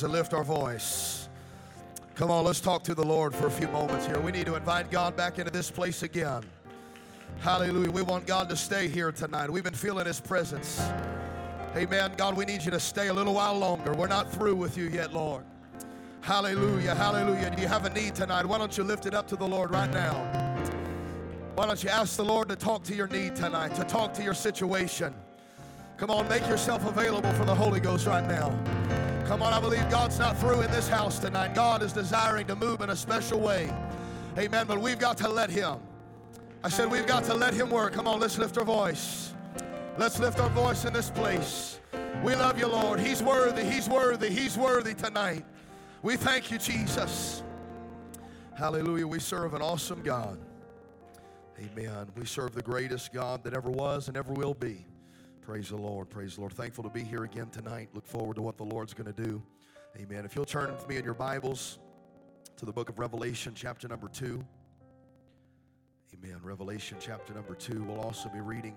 [0.00, 1.28] to lift our voice.
[2.14, 4.20] Come on, let's talk to the Lord for a few moments here.
[4.20, 6.42] We need to invite God back into this place again.
[7.40, 7.90] Hallelujah.
[7.90, 9.50] We want God to stay here tonight.
[9.50, 10.80] We've been feeling His presence.
[11.76, 12.12] Amen.
[12.16, 13.92] God, we need you to stay a little while longer.
[13.94, 15.44] We're not through with you yet, Lord.
[16.20, 16.94] Hallelujah.
[16.94, 17.50] Hallelujah.
[17.54, 18.46] Do you have a need tonight?
[18.46, 20.14] Why don't you lift it up to the Lord right now?
[21.54, 24.22] Why don't you ask the Lord to talk to your need tonight, to talk to
[24.22, 25.14] your situation?
[25.96, 28.58] Come on, make yourself available for the Holy Ghost right now.
[29.26, 31.54] Come on, I believe God's not through in this house tonight.
[31.54, 33.72] God is desiring to move in a special way.
[34.36, 34.66] Amen.
[34.66, 35.78] But we've got to let Him.
[36.62, 37.94] I said, we've got to let Him work.
[37.94, 39.32] Come on, let's lift our voice.
[39.96, 41.80] Let's lift our voice in this place.
[42.22, 43.00] We love you, Lord.
[43.00, 43.64] He's worthy.
[43.64, 44.28] He's worthy.
[44.28, 45.44] He's worthy tonight.
[46.02, 47.42] We thank you, Jesus.
[48.58, 49.06] Hallelujah.
[49.06, 50.38] We serve an awesome God.
[51.58, 52.08] Amen.
[52.14, 54.84] We serve the greatest God that ever was and ever will be.
[55.44, 56.08] Praise the Lord.
[56.08, 56.54] Praise the Lord.
[56.54, 57.90] Thankful to be here again tonight.
[57.92, 59.42] Look forward to what the Lord's going to do.
[60.00, 60.24] Amen.
[60.24, 61.78] If you'll turn with me in your Bibles
[62.56, 64.42] to the book of Revelation, chapter number 2.
[66.14, 66.40] Amen.
[66.42, 67.82] Revelation, chapter number 2.
[67.82, 68.74] We'll also be reading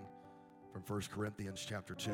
[0.74, 2.12] from 1 Corinthians, chapter 2.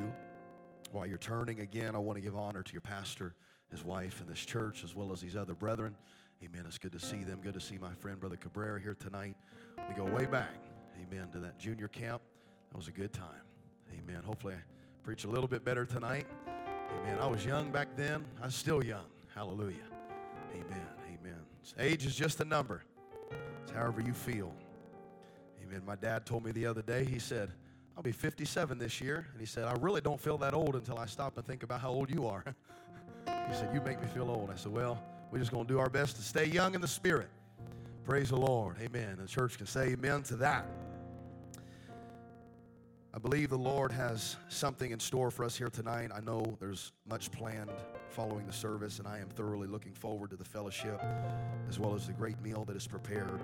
[0.92, 3.34] While you're turning again, I want to give honor to your pastor,
[3.72, 5.96] his wife, and this church, as well as these other brethren.
[6.44, 6.66] Amen.
[6.68, 7.40] It's good to see them.
[7.42, 9.36] Good to see my friend, Brother Cabrera, here tonight.
[9.90, 10.64] We go way back.
[11.02, 11.30] Amen.
[11.31, 12.22] To that junior camp.
[12.70, 13.43] That was a good time.
[13.98, 14.24] Amen.
[14.24, 14.62] Hopefully, I
[15.04, 16.26] preach a little bit better tonight.
[17.02, 17.18] Amen.
[17.20, 18.26] I was young back then.
[18.42, 19.06] I'm still young.
[19.34, 19.76] Hallelujah.
[20.54, 20.88] Amen.
[21.08, 21.40] Amen.
[21.80, 22.84] Age is just a number.
[23.64, 24.54] It's however you feel.
[25.64, 25.82] Amen.
[25.86, 27.52] My dad told me the other day, he said,
[27.96, 29.28] I'll be 57 this year.
[29.32, 31.82] And he said, I really don't feel that old until I stop and think about
[31.82, 32.44] how old you are.
[33.48, 34.50] he said, You make me feel old.
[34.52, 36.88] I said, Well, we're just going to do our best to stay young in the
[36.88, 37.30] spirit.
[38.06, 38.76] Praise the Lord.
[38.82, 39.18] Amen.
[39.20, 40.66] The church can say amen to that.
[43.16, 46.09] I believe the Lord has something in store for us here tonight.
[46.11, 47.69] I know there's much planned
[48.09, 51.00] following the service, and I am thoroughly looking forward to the fellowship
[51.69, 53.39] as well as the great meal that is prepared.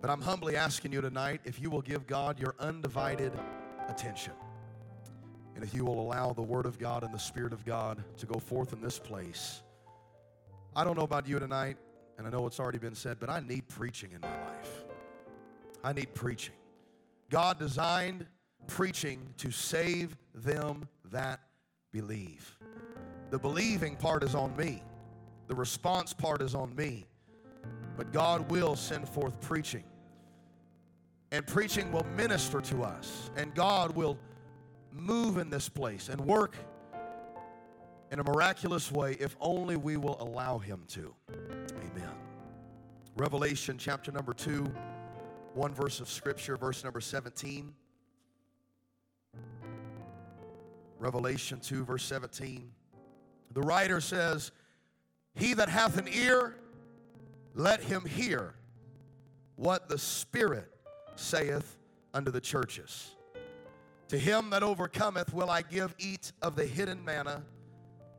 [0.00, 3.32] But I'm humbly asking you tonight if you will give God your undivided
[3.88, 4.34] attention.
[5.56, 8.26] And if you will allow the Word of God and the Spirit of God to
[8.26, 9.62] go forth in this place.
[10.76, 11.76] I don't know about you tonight,
[12.18, 14.84] and I know it's already been said, but I need preaching in my life.
[15.82, 16.54] I need preaching.
[17.30, 18.26] God designed
[18.70, 21.40] preaching to save them that
[21.92, 22.56] believe.
[23.30, 24.82] The believing part is on me,
[25.48, 27.04] the response part is on me.
[27.96, 29.84] But God will send forth preaching.
[31.32, 33.30] And preaching will minister to us.
[33.36, 34.16] And God will
[34.92, 36.56] move in this place and work
[38.10, 41.14] in a miraculous way if only we will allow Him to.
[41.30, 42.14] Amen.
[43.16, 44.72] Revelation chapter number 2,
[45.54, 47.74] one verse of Scripture, verse number 17.
[51.00, 52.70] Revelation 2, verse 17.
[53.52, 54.52] The writer says,
[55.34, 56.56] He that hath an ear,
[57.54, 58.54] let him hear
[59.56, 60.70] what the Spirit
[61.16, 61.78] saith
[62.12, 63.16] unto the churches.
[64.08, 67.44] To him that overcometh will I give eat of the hidden manna,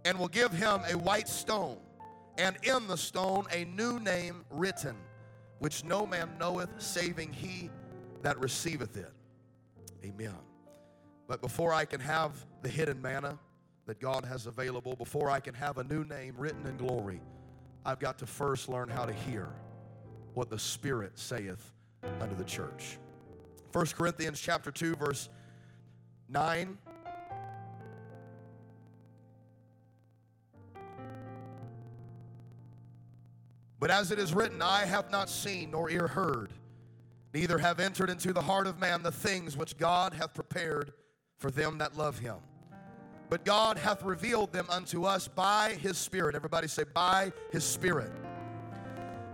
[0.03, 1.77] and will give him a white stone,
[2.37, 4.95] and in the stone a new name written,
[5.59, 7.69] which no man knoweth, saving he
[8.23, 9.11] that receiveth it.
[10.03, 10.33] Amen.
[11.31, 13.39] But before I can have the hidden manna
[13.85, 17.21] that God has available, before I can have a new name written in glory,
[17.85, 19.47] I've got to first learn how to hear
[20.33, 21.71] what the Spirit saith
[22.19, 22.97] unto the church.
[23.71, 25.29] 1 Corinthians chapter 2, verse
[26.27, 26.77] 9.
[33.79, 36.51] But as it is written, I have not seen nor ear heard,
[37.33, 40.91] neither have entered into the heart of man the things which God hath prepared
[41.41, 42.35] for them that love him.
[43.29, 46.35] But God hath revealed them unto us by his Spirit.
[46.35, 48.11] Everybody say, by his Spirit.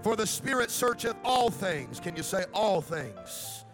[0.04, 2.00] For the Spirit searcheth all things.
[2.00, 3.66] Can you say all things?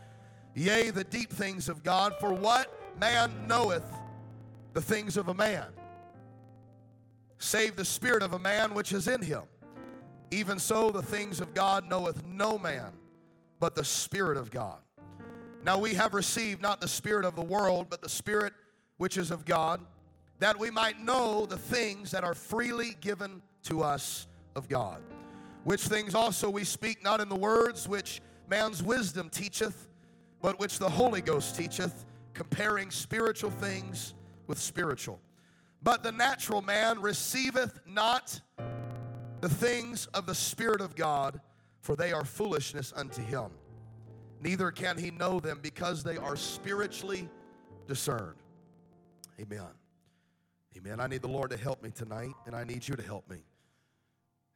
[0.55, 2.15] Yea, the deep things of God.
[2.19, 3.85] For what man knoweth
[4.73, 5.67] the things of a man?
[7.37, 9.43] Save the spirit of a man which is in him.
[10.31, 12.91] Even so, the things of God knoweth no man,
[13.59, 14.79] but the Spirit of God.
[15.65, 18.53] Now we have received not the Spirit of the world, but the Spirit
[18.97, 19.79] which is of God,
[20.39, 25.01] that we might know the things that are freely given to us of God.
[25.63, 29.87] Which things also we speak not in the words which man's wisdom teacheth,
[30.41, 34.13] but which the Holy Ghost teacheth, comparing spiritual things
[34.47, 35.19] with spiritual.
[35.81, 38.41] But the natural man receiveth not
[39.39, 41.39] the things of the Spirit of God,
[41.79, 43.49] for they are foolishness unto him
[44.43, 47.29] neither can he know them because they are spiritually
[47.87, 48.35] discerned.
[49.39, 49.67] Amen.
[50.77, 50.99] Amen.
[50.99, 53.37] I need the Lord to help me tonight, and I need you to help me.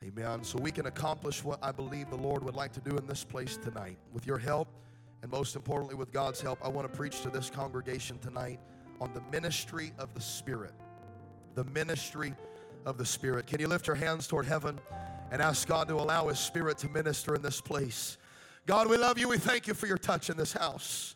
[0.04, 0.44] Amen.
[0.44, 3.24] So we can accomplish what I believe the Lord would like to do in this
[3.24, 3.98] place tonight.
[4.14, 4.68] With your help,
[5.24, 8.60] and most importantly, with God's help, I want to preach to this congregation tonight
[9.02, 10.74] on the ministry of the Spirit.
[11.56, 12.36] The ministry
[12.86, 13.48] of the Spirit.
[13.48, 14.80] Can you lift your hands toward heaven
[15.32, 18.18] and ask God to allow His Spirit to minister in this place?
[18.68, 19.30] God, we love you.
[19.30, 21.16] We thank you for your touch in this house.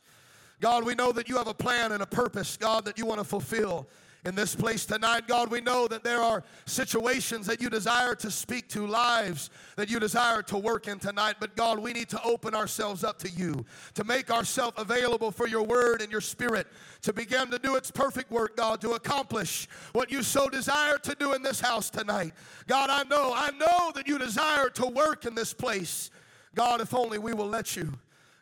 [0.62, 3.20] God, we know that you have a plan and a purpose, God, that you want
[3.20, 3.90] to fulfill
[4.24, 5.28] in this place tonight.
[5.28, 9.90] God, we know that there are situations that you desire to speak to, lives that
[9.90, 11.36] you desire to work in tonight.
[11.42, 13.66] But God, we need to open ourselves up to you,
[13.96, 16.68] to make ourselves available for your word and your spirit
[17.02, 21.16] to begin to do its perfect work, God, to accomplish what you so desire to
[21.16, 22.32] do in this house tonight.
[22.68, 26.12] God, I know, I know that you desire to work in this place.
[26.54, 27.94] God, if only we will let you.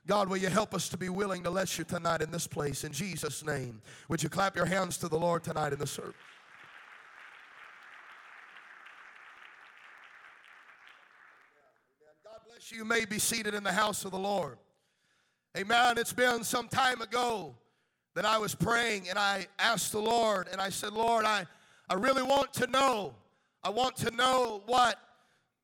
[0.07, 2.83] God, will you help us to be willing to let you tonight in this place?
[2.83, 3.79] In Jesus' name.
[4.07, 6.15] Would you clap your hands to the Lord tonight in the service?
[12.23, 12.79] God bless you.
[12.79, 14.57] You may be seated in the house of the Lord.
[15.56, 16.00] Amen.
[16.00, 17.56] It's been some time ago
[18.15, 21.45] that I was praying and I asked the Lord and I said, Lord, I,
[21.88, 23.13] I really want to know.
[23.63, 25.00] I want to know what,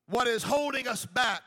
[0.07, 1.41] what is holding us back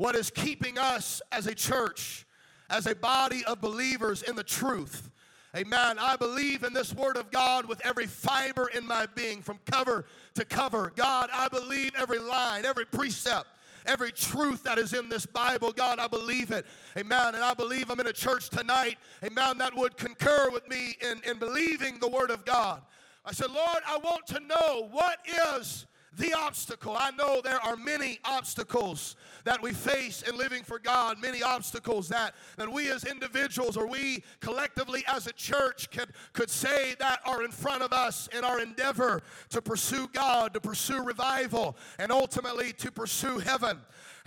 [0.00, 2.24] what is keeping us as a church,
[2.70, 5.10] as a body of believers in the truth.
[5.54, 5.98] Amen.
[5.98, 10.06] I believe in this word of God with every fiber in my being, from cover
[10.36, 10.90] to cover.
[10.96, 13.48] God, I believe every line, every precept,
[13.84, 15.70] every truth that is in this Bible.
[15.70, 16.64] God, I believe it.
[16.96, 17.34] Amen.
[17.34, 21.20] And I believe I'm in a church tonight, amen, that would concur with me in,
[21.30, 22.80] in believing the word of God.
[23.26, 25.18] I said, Lord, I want to know what
[25.58, 25.84] is
[26.16, 26.96] the obstacle.
[26.98, 32.08] I know there are many obstacles that we face in living for God, many obstacles
[32.08, 37.20] that, that we as individuals or we collectively as a church could, could say that
[37.24, 42.10] are in front of us in our endeavor to pursue God, to pursue revival, and
[42.10, 43.78] ultimately to pursue heaven.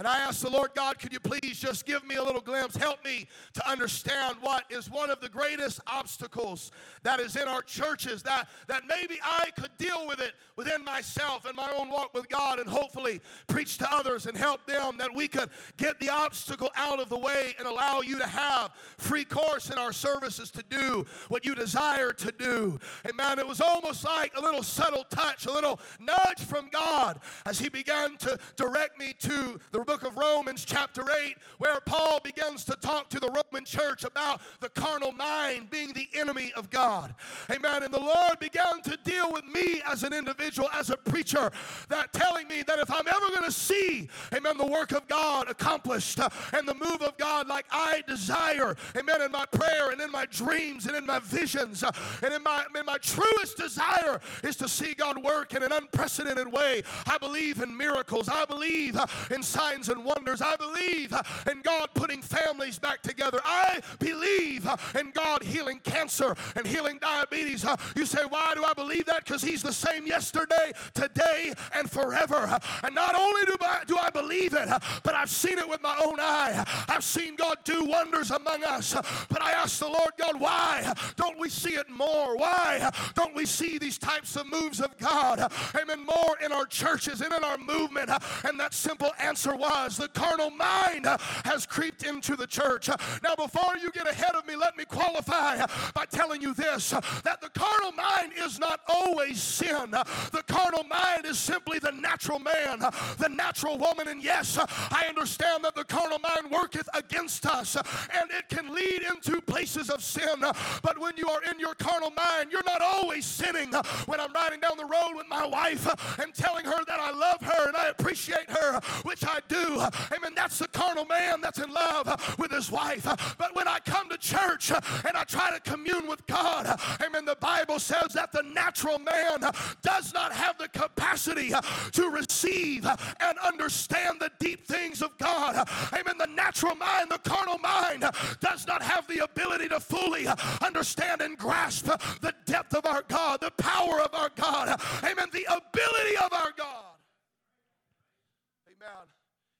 [0.03, 2.75] And I asked the Lord God, could you please just give me a little glimpse?
[2.75, 6.73] Help me to understand what is one of the greatest obstacles
[7.03, 11.45] that is in our churches, that, that maybe I could deal with it within myself
[11.45, 15.15] and my own walk with God and hopefully preach to others and help them that
[15.15, 19.23] we could get the obstacle out of the way and allow you to have free
[19.23, 22.77] course in our services to do what you desire to do.
[23.09, 23.39] Amen.
[23.39, 27.69] It was almost like a little subtle touch, a little nudge from God as He
[27.69, 32.75] began to direct me to the book of Romans, chapter 8, where Paul begins to
[32.77, 37.13] talk to the Roman church about the carnal mind being the enemy of God.
[37.51, 37.83] Amen.
[37.83, 41.51] And the Lord began to deal with me as an individual, as a preacher,
[41.89, 45.47] that telling me that if I'm ever going to see, amen, the work of God
[45.47, 50.01] accomplished uh, and the move of God like I desire, amen, in my prayer and
[50.01, 51.91] in my dreams and in my visions uh,
[52.23, 56.51] and in my, in my truest desire is to see God work in an unprecedented
[56.51, 56.81] way.
[57.05, 58.27] I believe in miracles.
[58.27, 60.41] I believe uh, in signs signs and wonders.
[60.41, 61.13] I believe
[61.49, 63.39] in God putting families back together.
[63.43, 64.67] I believe
[64.99, 67.65] in God healing cancer and healing diabetes.
[67.95, 69.25] You say, why do I believe that?
[69.25, 72.59] Because He's the same yesterday, today, and forever.
[72.83, 74.67] And not only do I, do I believe it,
[75.03, 76.63] but I've seen it with my own eye.
[76.87, 78.93] I've seen God do wonders among us.
[79.29, 82.37] But I ask the Lord God, why don't we see it more?
[82.37, 85.51] Why don't we see these types of moves of God?
[85.79, 86.05] Amen.
[86.05, 88.09] More in our churches and in our movement.
[88.43, 91.07] And that simple answer was the carnal mind
[91.45, 92.89] has creeped into the church.
[93.23, 96.89] Now, before you get ahead of me, let me qualify by telling you this
[97.23, 99.91] that the carnal mind is not always sin.
[99.91, 102.79] The carnal mind is simply the natural man,
[103.17, 104.07] the natural woman.
[104.09, 109.03] And yes, I understand that the carnal mind worketh against us and it can lead
[109.03, 110.41] into places of sin.
[110.81, 113.71] But when you are in your carnal mind, you're not always sinning.
[114.05, 115.87] When I'm riding down the road with my wife
[116.19, 119.52] and telling her that I love her and I appreciate her, which I do.
[119.55, 120.33] Amen.
[120.35, 123.03] That's the carnal man that's in love with his wife.
[123.37, 127.37] But when I come to church and I try to commune with God, amen, the
[127.39, 131.51] Bible says that the natural man does not have the capacity
[131.91, 135.67] to receive and understand the deep things of God.
[135.93, 136.17] Amen.
[136.17, 138.05] The natural mind, the carnal mind,
[138.39, 140.27] does not have the ability to fully
[140.61, 141.85] understand and grasp
[142.21, 144.79] the depth of our God, the power of our God.
[145.03, 145.27] Amen.
[145.31, 146.92] The ability of our God.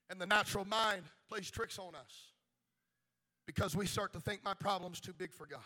[0.10, 2.34] And the natural mind plays tricks on us
[3.46, 5.60] because we start to think my problem's too big for God.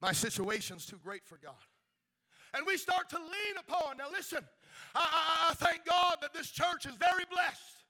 [0.00, 1.54] My situation's too great for God.
[2.54, 3.96] And we start to lean upon.
[3.96, 4.44] Now, listen,
[4.94, 7.83] I, I, I thank God that this church is very blessed.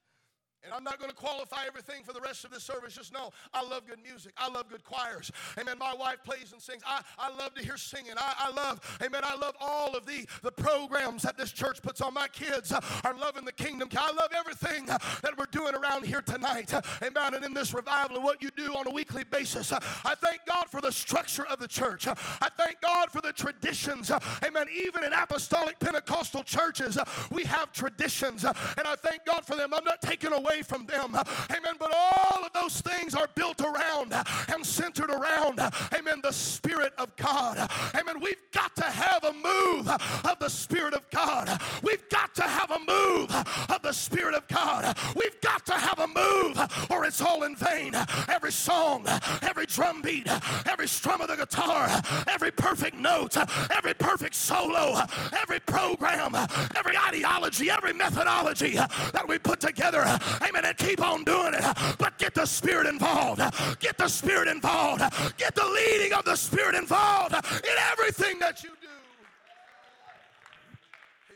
[0.65, 2.95] And I'm not going to qualify everything for the rest of this service.
[2.95, 4.33] Just know I love good music.
[4.37, 5.31] I love good choirs.
[5.59, 5.77] Amen.
[5.77, 6.81] My wife plays and sings.
[6.85, 8.13] I, I love to hear singing.
[8.17, 9.21] I, I love, amen.
[9.23, 12.13] I love all of the, the programs that this church puts on.
[12.13, 13.89] My kids are loving the kingdom.
[13.97, 16.73] I love everything that we're doing around here tonight.
[17.03, 17.35] Amen.
[17.35, 19.71] And in this revival and what you do on a weekly basis.
[19.71, 22.07] I thank God for the structure of the church.
[22.07, 24.11] I thank God for the traditions.
[24.43, 24.67] Amen.
[24.73, 26.97] Even in apostolic Pentecostal churches,
[27.31, 28.43] we have traditions.
[28.43, 28.55] And
[28.85, 29.73] I thank God for them.
[29.73, 31.15] I'm not taking away away from them.
[31.15, 31.75] Amen.
[31.79, 34.13] But all of those things are built around
[34.53, 35.59] and centered around,
[35.93, 37.69] amen, the Spirit of God.
[37.93, 38.19] Amen.
[38.21, 41.59] We've got to have a move of the Spirit of God.
[41.83, 43.31] We've got to have a move
[43.69, 44.97] of the Spirit of God.
[45.15, 47.93] We've got to have a move or it's all in vain.
[48.29, 49.05] Every song,
[49.41, 50.27] every drum beat,
[50.65, 51.87] every strum of the guitar,
[52.27, 53.37] every perfect note,
[53.71, 54.99] every perfect solo,
[55.41, 56.35] every program,
[56.75, 60.05] every ideology, every methodology that we put together
[60.47, 60.65] Amen.
[60.65, 61.63] And keep on doing it.
[61.97, 63.41] But get the Spirit involved.
[63.79, 65.01] Get the Spirit involved.
[65.37, 68.87] Get the leading of the Spirit involved in everything that you do.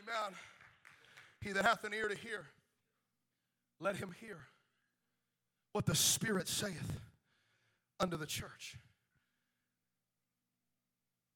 [0.02, 0.34] Amen.
[1.40, 2.46] He that hath an ear to hear,
[3.80, 4.38] let him hear
[5.72, 7.00] what the Spirit saith
[7.98, 8.76] unto the church.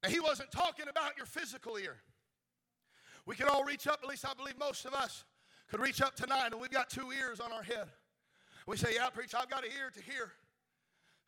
[0.02, 1.96] Now, he wasn't talking about your physical ear.
[3.26, 5.24] We can all reach up, at least I believe most of us
[5.70, 7.88] could reach up tonight and we've got two ears on our head.
[8.66, 10.32] We say, Yeah, preach, I've got an ear to hear.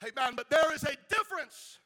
[0.01, 1.79] Hey, man, but there is a difference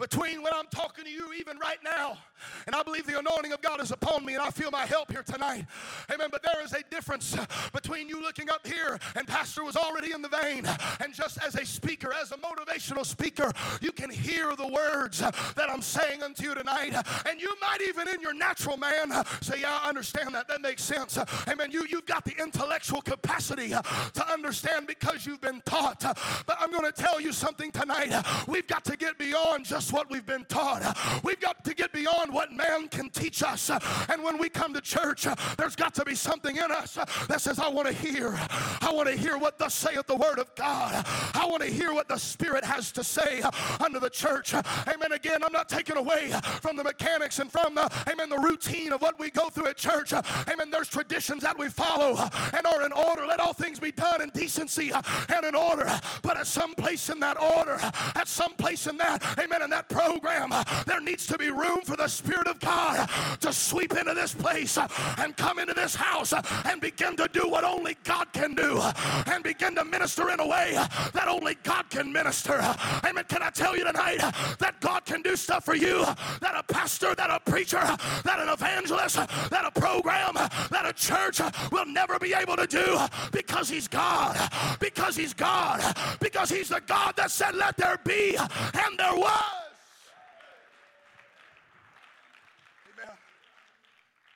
[0.00, 2.18] between when I'm talking to you even right now,
[2.66, 5.12] and I believe the anointing of God is upon me, and I feel my help
[5.12, 5.66] here tonight.
[6.12, 6.28] Amen.
[6.32, 7.36] But there is a difference
[7.72, 10.66] between you looking up here, and Pastor was already in the vein,
[11.00, 15.68] and just as a speaker, as a motivational speaker, you can hear the words that
[15.70, 16.94] I'm saying unto you tonight,
[17.28, 20.48] and you might even in your natural man say, Yeah, I understand that.
[20.48, 21.18] That makes sense.
[21.46, 21.70] Amen.
[21.70, 26.00] You, you've got the intellectual capacity to understand because you've been taught.
[26.46, 28.12] But I'm going to tell you something tonight.
[28.46, 30.96] We've got to get beyond just what we've been taught.
[31.22, 33.70] We've got to get beyond what man can teach us.
[34.08, 37.58] And when we come to church, there's got to be something in us that says,
[37.58, 38.38] I want to hear.
[38.80, 41.04] I want to hear what thus saith the word of God.
[41.34, 43.42] I want to hear what the Spirit has to say
[43.80, 44.54] unto the church.
[44.54, 45.12] Amen.
[45.12, 49.02] Again, I'm not taking away from the mechanics and from the, amen, the routine of
[49.02, 50.12] what we go through at church.
[50.12, 50.70] Amen.
[50.70, 52.16] There's traditions that we follow
[52.52, 53.26] and are in order.
[53.26, 56.00] Let all things be done in decency and in order.
[56.22, 57.78] But at some place in that order,
[58.14, 60.52] at some place in that, amen, in that that program,
[60.86, 63.08] there needs to be room for the Spirit of God
[63.40, 64.78] to sweep into this place
[65.18, 66.32] and come into this house
[66.64, 68.80] and begin to do what only God can do
[69.26, 70.72] and begin to minister in a way
[71.12, 72.60] that only God can minister.
[73.04, 73.24] Amen.
[73.28, 74.18] Can I tell you tonight
[74.58, 76.04] that God can do stuff for you
[76.40, 77.80] that a pastor, that a preacher,
[78.24, 81.40] that an evangelist, that a program, that a church
[81.72, 82.98] will never be able to do
[83.32, 84.36] because He's God,
[84.78, 85.80] because He's God,
[86.20, 89.69] because He's the God that said, Let there be, and there was.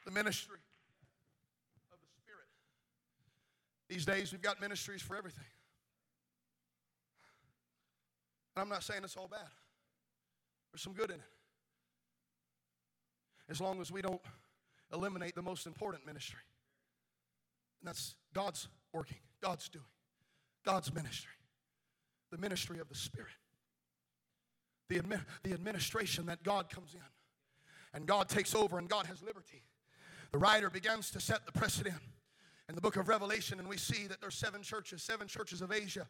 [0.04, 0.58] The ministry
[1.92, 2.49] of the Spirit.
[3.88, 5.44] These days, we've got ministries for everything.
[8.54, 9.40] And I'm not saying it's all bad,
[10.73, 11.23] there's some good in it.
[13.50, 14.23] As long as we don't
[14.92, 16.40] eliminate the most important ministry.
[17.82, 19.84] And that's God's working, God's doing,
[20.64, 21.32] God's ministry,
[22.30, 23.32] the ministry of the Spirit.
[24.88, 27.00] The, admi- the administration that God comes in
[27.94, 29.62] and God takes over and God has liberty
[30.35, 31.95] the writer begins to set the precedent
[32.69, 35.71] in the book of Revelation, and we see that there's seven churches, seven churches of
[35.71, 36.09] Asia.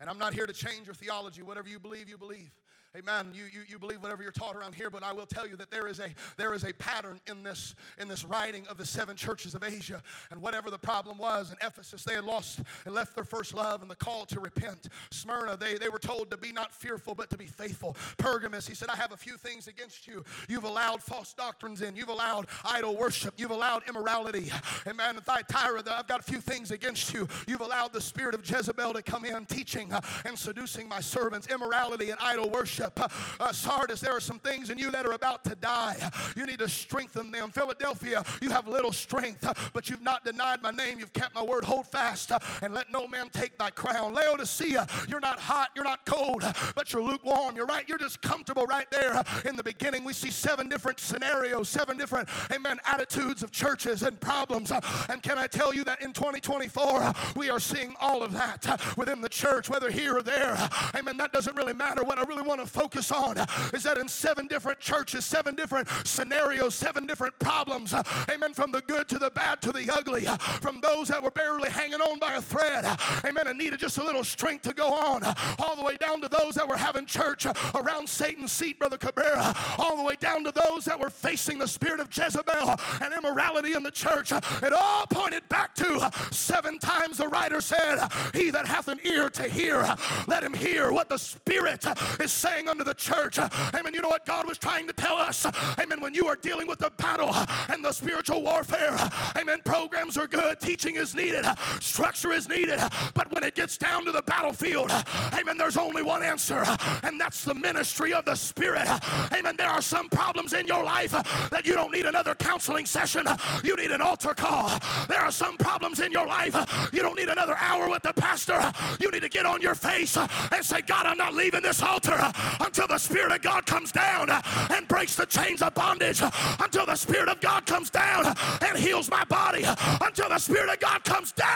[0.00, 1.42] And I'm not here to change your theology.
[1.42, 2.50] Whatever you believe, you believe.
[2.98, 3.28] Amen.
[3.32, 5.70] You, you, you believe whatever you're taught around here, but I will tell you that
[5.70, 9.14] there is a there is a pattern in this in this writing of the seven
[9.14, 10.02] churches of Asia.
[10.32, 13.82] And whatever the problem was in Ephesus, they had lost and left their first love
[13.82, 14.88] and the call to repent.
[15.10, 17.96] Smyrna, they, they were told to be not fearful, but to be faithful.
[18.16, 20.24] Pergamus, he said, I have a few things against you.
[20.48, 24.50] You've allowed false doctrines in, you've allowed idol worship, you've allowed immorality.
[24.86, 25.16] Amen.
[25.24, 27.28] Thyatira, I've got a few things against you.
[27.46, 29.92] You've allowed the spirit of Jezebel to come in, teaching
[30.24, 33.12] and seducing my servants, immorality and idol worship worship.
[33.40, 35.96] Uh, Sardis, there are some things in you that are about to die.
[36.36, 37.50] You need to strengthen them.
[37.50, 40.98] Philadelphia, you have little strength, but you've not denied my name.
[40.98, 41.64] You've kept my word.
[41.64, 44.14] Hold fast uh, and let no man take thy crown.
[44.14, 47.56] Laodicea, you're not hot, you're not cold, but you're lukewarm.
[47.56, 49.22] You're right, you're just comfortable right there.
[49.44, 54.18] In the beginning, we see seven different scenarios, seven different, amen, attitudes of churches and
[54.20, 54.72] problems.
[54.72, 58.32] Uh, and can I tell you that in 2024, uh, we are seeing all of
[58.32, 60.56] that within the church, whether here or there.
[60.94, 61.16] Amen.
[61.16, 62.02] That doesn't really matter.
[62.04, 63.36] What I really want to focus on
[63.72, 67.94] is that in seven different churches, seven different scenarios, seven different problems,
[68.30, 70.24] amen, from the good to the bad to the ugly,
[70.60, 72.84] from those that were barely hanging on by a thread,
[73.24, 75.22] amen, and needed just a little strength to go on,
[75.58, 79.54] all the way down to those that were having church around Satan's seat, Brother Cabrera,
[79.78, 83.74] all the way down to those that were facing the spirit of Jezebel and immorality
[83.74, 84.32] in the church.
[84.32, 89.30] It all pointed back to seven times the writer said, He that hath an ear
[89.30, 89.86] to hear,
[90.26, 91.84] let him hear what the Spirit
[92.20, 93.38] is saying unto the church.
[93.38, 93.92] Amen.
[93.92, 95.46] You know what God was trying to tell us?
[95.78, 96.00] Amen.
[96.00, 97.34] When you are dealing with the battle
[97.68, 98.96] and the spiritual warfare,
[99.36, 99.60] amen.
[99.64, 101.44] Programs are good, teaching is needed,
[101.80, 102.80] structure is needed,
[103.14, 104.90] but when it gets down to the battlefield,
[105.38, 106.64] amen, there's only one answer,
[107.02, 108.88] and that's the ministry of the Spirit.
[109.32, 109.56] Amen.
[109.56, 111.12] There are some problems in your life
[111.50, 113.26] that you don't need another counseling session,
[113.62, 114.70] you need an altar call.
[115.06, 116.56] There are some problems in your life,
[116.92, 118.72] you don't need another hour with the pastor.
[119.00, 122.32] You need to get on your face and say, God, I'm not leaving this altar
[122.60, 126.22] until the Spirit of God comes down and breaks the chains of bondage,
[126.60, 129.64] until the Spirit of God comes down and heals my body,
[130.00, 131.48] until the Spirit of God comes down.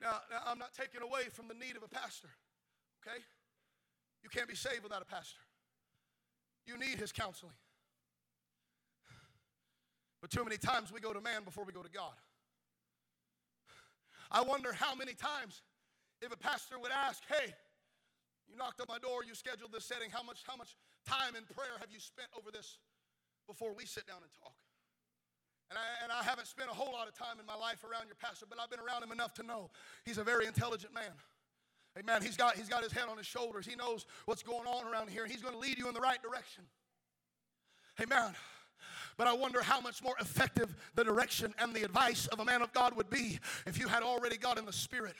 [0.00, 2.28] Now, now, I'm not taking away from the need of a pastor,
[3.00, 3.16] okay?
[4.22, 5.40] You can't be saved without a pastor.
[6.66, 7.54] You need his counseling.
[10.20, 12.12] But too many times we go to man before we go to God.
[14.30, 15.62] I wonder how many times
[16.20, 17.52] if a pastor would ask, hey,
[18.48, 20.76] you knocked on my door, you scheduled this setting, how much, how much
[21.06, 22.78] time in prayer have you spent over this
[23.46, 24.54] before we sit down and talk?
[25.70, 28.06] And I, and I haven't spent a whole lot of time in my life around
[28.06, 29.70] your pastor, but I've been around him enough to know
[30.04, 31.12] he's a very intelligent man.
[31.98, 32.22] Amen.
[32.22, 33.66] He's got, he's got his head on his shoulders.
[33.66, 36.00] He knows what's going on around here, and he's going to lead you in the
[36.00, 36.64] right direction.
[38.02, 38.34] Amen.
[39.16, 42.62] But I wonder how much more effective the direction and the advice of a man
[42.62, 45.14] of God would be if you had already got in the Spirit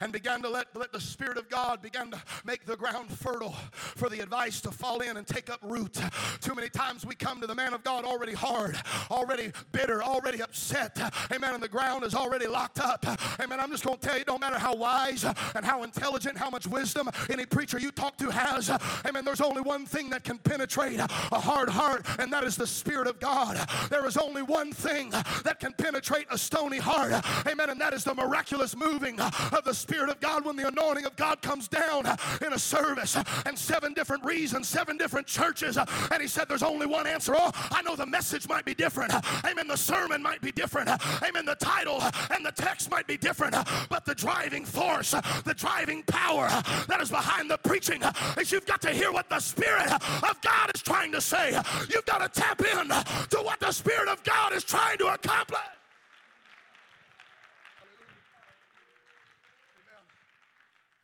[0.00, 3.54] and began to let, let the Spirit of God begin to make the ground fertile
[3.74, 5.98] for the advice to fall in and take up root.
[6.40, 8.76] Too many times we come to the man of God already hard,
[9.10, 10.98] already bitter, already upset.
[11.32, 11.54] Amen.
[11.54, 13.04] And the ground is already locked up.
[13.40, 13.60] Amen.
[13.60, 16.66] I'm just going to tell you, don't matter how wise and how intelligent, how much
[16.66, 18.70] wisdom any preacher you talk to has.
[19.06, 19.24] Amen.
[19.24, 21.06] There's only one thing that can penetrate a
[21.40, 23.58] hard heart, and that is the Spirit of God.
[23.90, 25.10] There is only one thing
[25.44, 27.12] that can penetrate a stony heart.
[27.46, 27.70] Amen.
[27.70, 29.18] And that is the miraculous moving
[29.54, 32.58] of the Spirit of God when the anointing of God comes down uh, in a
[32.58, 35.78] service uh, and seven different reasons, seven different churches.
[35.78, 37.34] Uh, and he said, There's only one answer.
[37.36, 39.12] Oh, I know the message might be different.
[39.44, 39.68] Amen.
[39.68, 40.90] The sermon might be different.
[41.22, 41.44] Amen.
[41.44, 43.56] The title and the text might be different.
[43.88, 46.48] But the driving force, the driving power
[46.88, 48.02] that is behind the preaching
[48.38, 51.58] is you've got to hear what the Spirit of God is trying to say.
[51.90, 55.60] You've got to tap in to what the Spirit of God is trying to accomplish.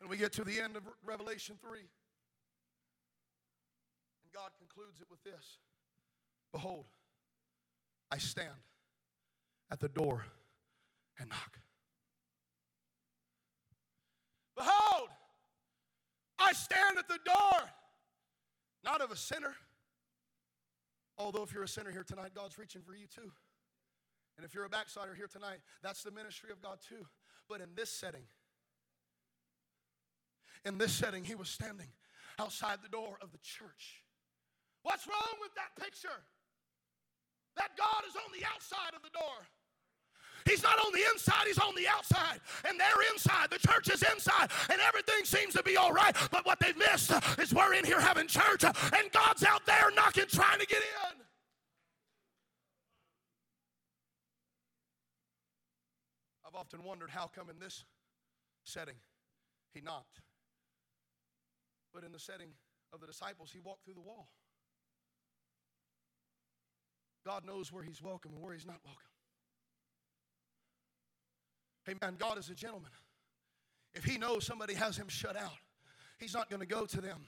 [0.11, 1.79] we get to the end of Revelation 3.
[1.79, 1.87] And
[4.33, 5.57] God concludes it with this
[6.51, 6.83] Behold,
[8.11, 8.49] I stand
[9.71, 10.25] at the door
[11.17, 11.59] and knock.
[14.57, 15.07] Behold,
[16.37, 17.69] I stand at the door,
[18.83, 19.55] not of a sinner.
[21.17, 23.31] Although, if you're a sinner here tonight, God's reaching for you too.
[24.35, 27.07] And if you're a backslider here tonight, that's the ministry of God too.
[27.47, 28.23] But in this setting,
[30.65, 31.87] in this setting, he was standing
[32.39, 34.03] outside the door of the church.
[34.83, 36.23] What's wrong with that picture?
[37.57, 39.47] That God is on the outside of the door.
[40.45, 42.39] He's not on the inside, he's on the outside.
[42.67, 43.51] And they're inside.
[43.51, 44.49] The church is inside.
[44.69, 46.15] And everything seems to be all right.
[46.31, 48.63] But what they've missed is we're in here having church.
[48.63, 51.21] And God's out there knocking, trying to get in.
[56.47, 57.85] I've often wondered how come in this
[58.63, 58.95] setting
[59.73, 60.21] he knocked.
[61.93, 62.49] But in the setting
[62.93, 64.29] of the disciples, he walked through the wall.
[67.25, 69.01] God knows where he's welcome and where he's not welcome.
[72.01, 72.91] Man, God is a gentleman.
[73.93, 75.57] If he knows somebody has him shut out,
[76.19, 77.25] he's not going to go to them.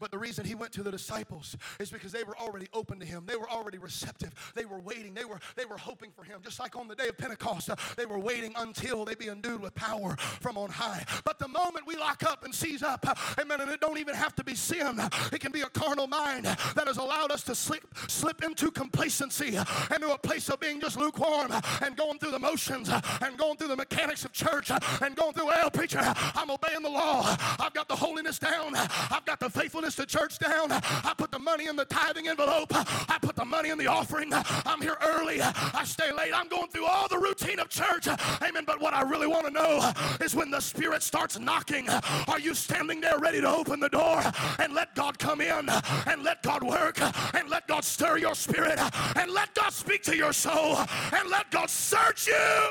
[0.00, 3.06] But the reason he went to the disciples is because they were already open to
[3.06, 3.24] him.
[3.26, 4.32] They were already receptive.
[4.54, 5.14] They were waiting.
[5.14, 6.40] They were, they were hoping for him.
[6.42, 9.60] Just like on the day of Pentecost, uh, they were waiting until they be endued
[9.60, 11.04] with power from on high.
[11.24, 14.14] But the moment we lock up and seize up, uh, amen, and it don't even
[14.14, 15.00] have to be sin.
[15.32, 19.56] It can be a carnal mind that has allowed us to slip, slip into complacency,
[19.56, 23.56] uh, into a place of being just lukewarm and going through the motions and going
[23.56, 26.00] through the mechanics of church and going through, well, preacher,
[26.34, 27.36] I'm obeying the law.
[27.58, 28.74] I've got the holiness down.
[28.74, 30.72] I've got the faithfulness to church down.
[30.72, 32.68] I put the money in the tithing envelope.
[32.72, 34.32] I put the money in the offering.
[34.32, 35.40] I'm here early.
[35.40, 36.32] I stay late.
[36.34, 38.08] I'm going through all the routine of church.
[38.42, 38.64] Amen.
[38.66, 42.54] But what I really want to know is when the Spirit starts knocking, are you
[42.54, 44.20] standing there ready to open the door
[44.58, 47.00] and let God come in and let God work
[47.34, 48.80] and let God stir your spirit
[49.16, 50.78] and let God speak to your soul
[51.12, 52.68] and let God search you?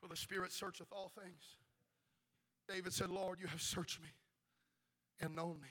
[0.00, 1.59] For the Spirit searcheth all things.
[2.72, 4.08] David said, Lord, you have searched me
[5.20, 5.68] and known me.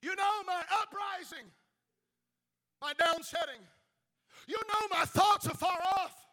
[0.00, 1.46] You know my uprising,
[2.80, 3.60] my downsetting.
[4.46, 6.23] You know my thoughts afar off.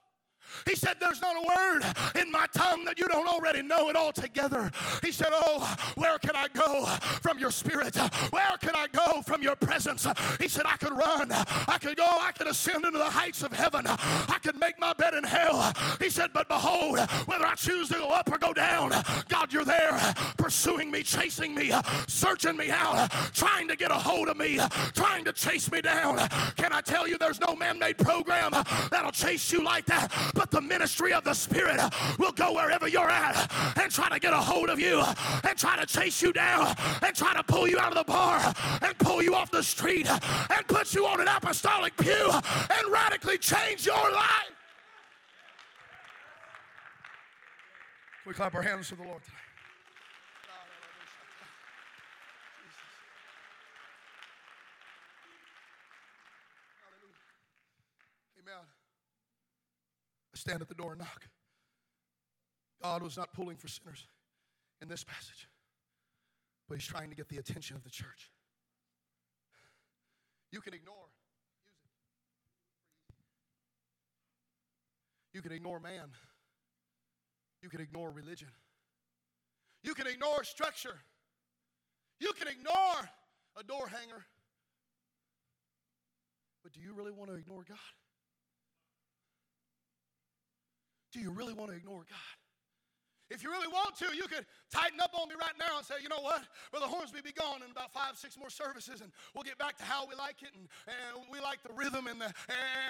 [0.68, 3.96] He said, There's not a word in my tongue that you don't already know it
[3.96, 4.72] all together.
[5.04, 6.86] He said, Oh, where can I go
[7.22, 7.96] from your spirit?
[8.32, 10.08] Where can I go from your presence?
[10.40, 13.52] He said, I could run, I could go, I could ascend into the heights of
[13.52, 15.74] heaven, I could make my bed in hell.
[16.00, 18.92] He said, But behold, whether I choose to go up or go down,
[19.30, 20.00] God, you're there
[20.38, 21.72] pursuing me, chasing me,
[22.08, 24.60] searching me out, trying to get a hold of me,
[24.94, 26.18] trying to chase me down.
[26.58, 28.52] Can I tell you, there's no man made program
[28.90, 30.12] that'll chase you like that?
[30.42, 31.80] But the ministry of the Spirit
[32.18, 35.04] will go wherever you're at and try to get a hold of you
[35.44, 38.52] and try to chase you down and try to pull you out of the bar
[38.82, 43.38] and pull you off the street and put you on an apostolic pew and radically
[43.38, 44.52] change your life.
[48.26, 49.38] We clap our hands to the Lord tonight?
[58.42, 58.66] Amen
[60.42, 61.28] stand at the door and knock.
[62.82, 64.08] God was not pulling for sinners
[64.82, 65.48] in this passage,
[66.68, 68.32] but He's trying to get the attention of the church.
[70.52, 70.96] You can ignore.
[75.34, 76.10] You can ignore man.
[77.62, 78.50] You can ignore religion.
[79.84, 80.98] You can ignore structure.
[82.20, 83.10] You can ignore
[83.58, 84.26] a door hanger.
[86.64, 87.78] But do you really want to ignore God?
[91.13, 92.41] Do you really want to ignore God?
[93.32, 95.96] If you really want to, you could tighten up on me right now and say,
[96.04, 96.44] you know what?
[96.70, 99.84] Brother Hornsby be gone in about five, six more services, and we'll get back to
[99.84, 100.50] how we like it.
[100.54, 102.34] And, and we like the rhythm and the,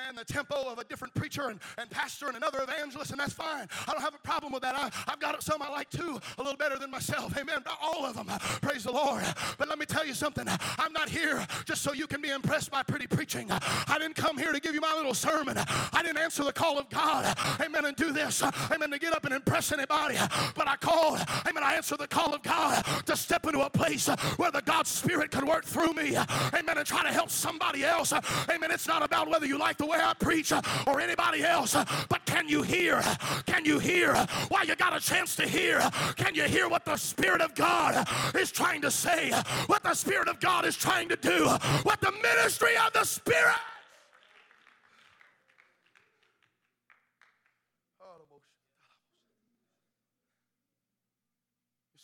[0.08, 3.34] and the tempo of a different preacher and, and pastor and another evangelist, and that's
[3.34, 3.67] fine.
[3.88, 4.75] I don't have a problem with that.
[4.75, 7.38] I, I've got some I like too, a little better than myself.
[7.38, 7.63] Amen.
[7.82, 8.27] All of them.
[8.62, 9.23] Praise the Lord.
[9.60, 10.45] But let me tell you something.
[10.47, 13.47] I'm not here just so you can be impressed by pretty preaching.
[13.51, 15.58] I didn't come here to give you my little sermon.
[15.58, 17.38] I didn't answer the call of God.
[17.60, 17.86] Amen.
[17.86, 18.41] And do this.
[18.71, 18.89] Amen.
[18.91, 20.17] To get up and impress anybody.
[20.56, 24.08] But I called, amen, I answered the call of God to step into a place
[24.38, 26.15] where the God Spirit could work through me,
[26.54, 28.13] amen, and try to help somebody else.
[28.13, 28.72] Amen.
[28.72, 30.52] It's not about whether you like the way I preach
[30.88, 31.76] or anybody else,
[32.10, 33.02] but can you hear?
[33.46, 34.15] Can you hear?
[34.50, 35.80] Why you got a chance to hear,
[36.15, 39.32] can you hear what the Spirit of God is trying to say?
[39.67, 41.48] What the Spirit of God is trying to do?
[41.84, 43.56] What the ministry of the Spirit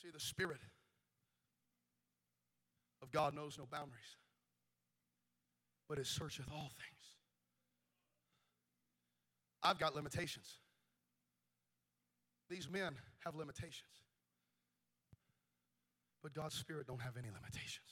[0.02, 0.58] See, the Spirit
[3.04, 4.18] of God knows no boundaries,
[5.88, 7.06] but it searcheth all things.
[9.62, 10.56] I've got limitations.
[12.50, 13.92] These men have limitations.
[16.24, 17.86] But God's Spirit don't have any limitations.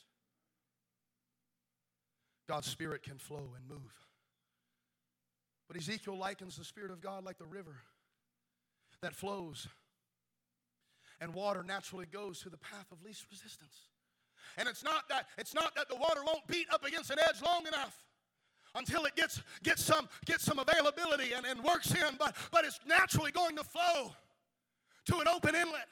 [2.50, 3.94] God's Spirit can flow and move.
[5.68, 7.76] But Ezekiel likens the Spirit of God like the river
[9.04, 9.68] that flows
[11.22, 13.90] and water naturally goes to the path of least resistance.
[14.58, 17.42] And it's not that it's not that the water won't beat up against an edge
[17.44, 18.04] long enough
[18.76, 22.80] until it gets gets some gets some availability and, and works in, but but it's
[22.86, 24.14] naturally going to flow
[25.08, 25.88] to an open inlet.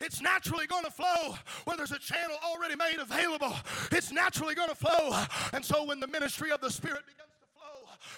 [0.00, 3.54] It's naturally going to flow where there's a channel already made available.
[3.90, 5.18] It's naturally going to flow.
[5.54, 7.26] And so when the ministry of the Spirit begins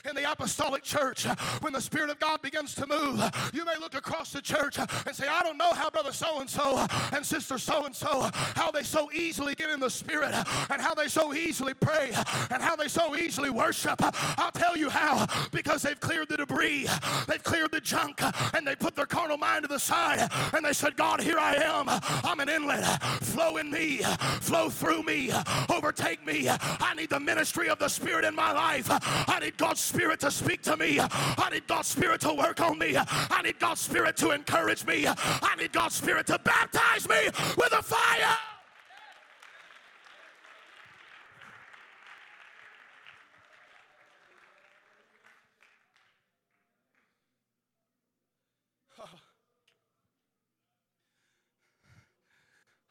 [0.09, 1.25] in the apostolic church,
[1.61, 3.23] when the Spirit of God begins to move,
[3.53, 6.49] you may look across the church and say, I don't know how brother so and
[6.49, 10.35] so and sister so and so, how they so easily get in the Spirit
[10.71, 12.11] and how they so easily pray
[12.51, 14.01] and how they so easily worship.
[14.39, 16.89] I'll tell you how because they've cleared the debris,
[17.27, 18.21] they've cleared the junk,
[18.55, 21.55] and they put their carnal mind to the side and they said, God, here I
[21.55, 21.87] am.
[22.25, 22.85] I'm an inlet.
[23.23, 23.99] Flow in me,
[24.41, 25.31] flow through me,
[25.69, 26.49] overtake me.
[26.49, 28.89] I need the ministry of the Spirit in my life.
[28.91, 30.99] I need God's Spirit to speak to me.
[31.01, 32.97] I need God's Spirit to work on me.
[32.97, 35.07] I need God's Spirit to encourage me.
[35.07, 38.37] I need God's Spirit to baptize me with a fire.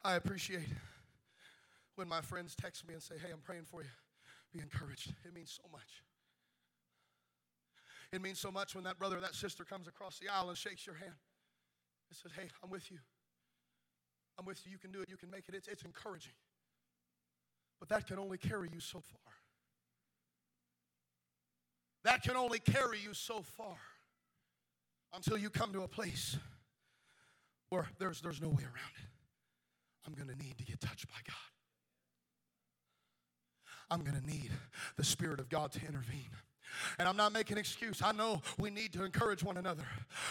[0.08, 0.68] I appreciate
[1.96, 3.88] when my friends text me and say, Hey, I'm praying for you.
[4.54, 5.12] Be encouraged.
[5.26, 6.02] It means so much.
[8.12, 10.56] It means so much when that brother or that sister comes across the aisle and
[10.56, 12.98] shakes your hand and says, Hey, I'm with you.
[14.38, 14.72] I'm with you.
[14.72, 15.08] You can do it.
[15.08, 15.54] You can make it.
[15.54, 16.32] It's, it's encouraging.
[17.80, 19.32] But that can only carry you so far.
[22.04, 23.76] That can only carry you so far
[25.14, 26.36] until you come to a place
[27.70, 29.08] where there's, there's no way around it.
[30.06, 31.36] I'm going to need to get touched by God.
[33.90, 34.50] I'm going to need
[34.96, 36.30] the Spirit of God to intervene.
[36.98, 38.02] And I'm not making excuse.
[38.02, 39.84] I know we need to encourage one another.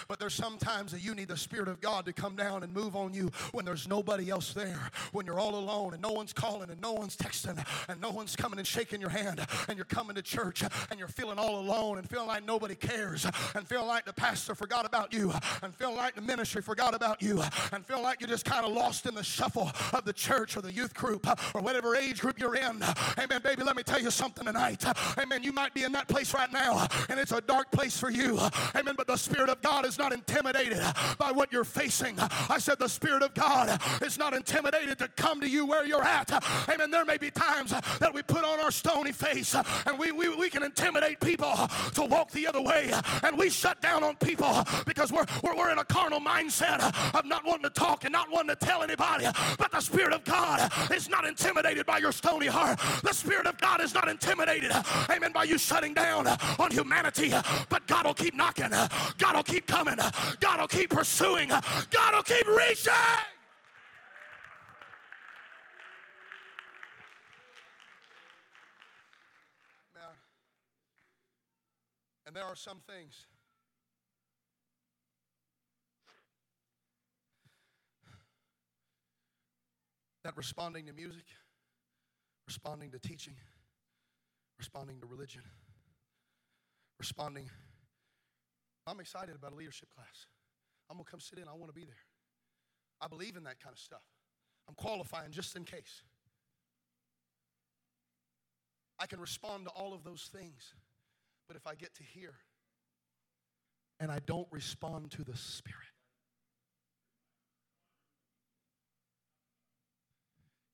[0.08, 2.96] But there's sometimes that you need the Spirit of God to come down and move
[2.96, 6.70] on you when there's nobody else there, when you're all alone and no one's calling
[6.70, 10.16] and no one's texting and no one's coming and shaking your hand and you're coming
[10.16, 14.06] to church and you're feeling all alone and feeling like nobody cares and feeling like
[14.06, 18.04] the pastor forgot about you and feeling like the ministry forgot about you and feeling
[18.04, 20.94] like you're just kind of lost in the shuffle of the church or the youth
[20.94, 22.84] group or whatever age group you're in.
[23.18, 24.84] Amen, baby, let me tell you something tonight.
[25.18, 28.10] Amen, you might be in that place right now, and it's a dark place for
[28.10, 28.40] you.
[28.76, 28.96] Amen.
[28.98, 30.82] But the Spirit of God is not intimidated
[31.18, 32.16] by what you're facing.
[32.20, 36.04] I said, The Spirit of God is not intimidated to come to you where you're
[36.04, 36.32] at.
[36.70, 36.92] Amen.
[36.92, 40.50] There may be times that we put on our stony face and we, we, we
[40.50, 41.54] can intimidate people
[41.94, 42.92] to walk the other way,
[43.24, 46.80] and we shut down on people because we're, we're, we're in a carnal mindset
[47.16, 49.26] of not wanting to talk and not wanting to tell anybody.
[49.58, 52.80] But the Spirit of God is not intimidated by your stony heart.
[53.04, 54.72] The Spirit of God is not intimidated,
[55.10, 58.74] amen, by you shutting down uh, on humanity, uh, but God will keep knocking.
[58.74, 59.96] Uh, God will keep coming.
[60.40, 61.50] God will keep pursuing.
[61.50, 62.94] God will keep reaching.
[72.26, 73.26] And there are some things
[80.26, 81.24] that responding to music,
[82.46, 83.36] responding to teaching,
[84.60, 85.44] responding to religion,
[87.00, 87.50] responding.
[88.86, 90.28] I'm excited about a leadership class.
[90.90, 91.48] I'm going to come sit in.
[91.48, 92.06] I want to be there.
[93.02, 94.04] I believe in that kind of stuff.
[94.68, 96.04] I'm qualifying just in case.
[99.00, 100.74] I can respond to all of those things.
[101.48, 102.36] But if I get to here
[104.00, 105.78] and I don't respond to the Spirit,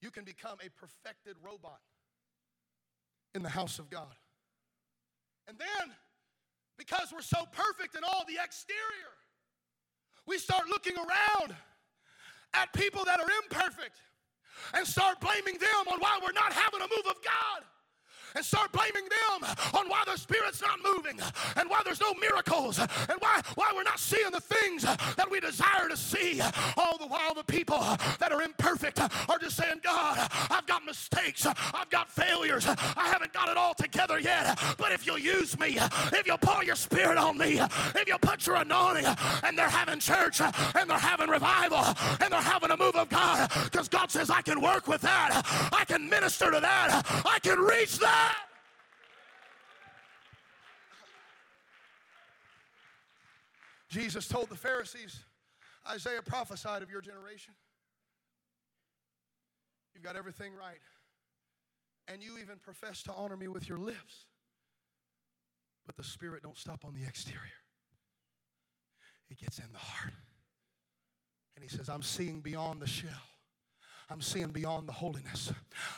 [0.02, 1.80] you can become a perfected robot
[3.36, 4.16] in the house of God.
[5.48, 5.94] And then
[6.78, 9.14] because we're so perfect in all the exterior.
[10.26, 11.56] We start looking around
[12.54, 13.98] at people that are imperfect
[14.74, 17.64] and start blaming them on why we're not having a move of God
[18.36, 21.20] and start blaming them on why the Spirit's not moving
[21.58, 25.40] and why there's no miracles and why, why we're not seeing the things that we
[25.40, 26.42] desire to see.
[26.78, 27.80] All the while, the people
[28.20, 33.34] that are imperfect are just saying, God, I've got mistakes, I've got failures, I haven't
[33.34, 34.60] got it all together yet.
[34.78, 35.78] But if you'll use me,
[36.12, 37.60] if you'll pour your Spirit on me,
[37.96, 39.06] if you'll put your anointing,
[39.44, 41.84] and they're having church, and they're having revival,
[42.20, 45.42] and they're having a move of God, because God says, I can work with that,
[45.72, 48.23] I can minister to that, I can reach that.
[53.94, 55.20] Jesus told the Pharisees,
[55.88, 57.54] Isaiah prophesied of your generation.
[59.94, 60.80] You've got everything right.
[62.08, 64.26] And you even profess to honor me with your lips.
[65.86, 67.40] But the spirit don't stop on the exterior.
[69.30, 70.14] It gets in the heart.
[71.56, 73.12] And he says, I'm seeing beyond the shell.
[74.10, 75.52] I'm seeing beyond the holiness.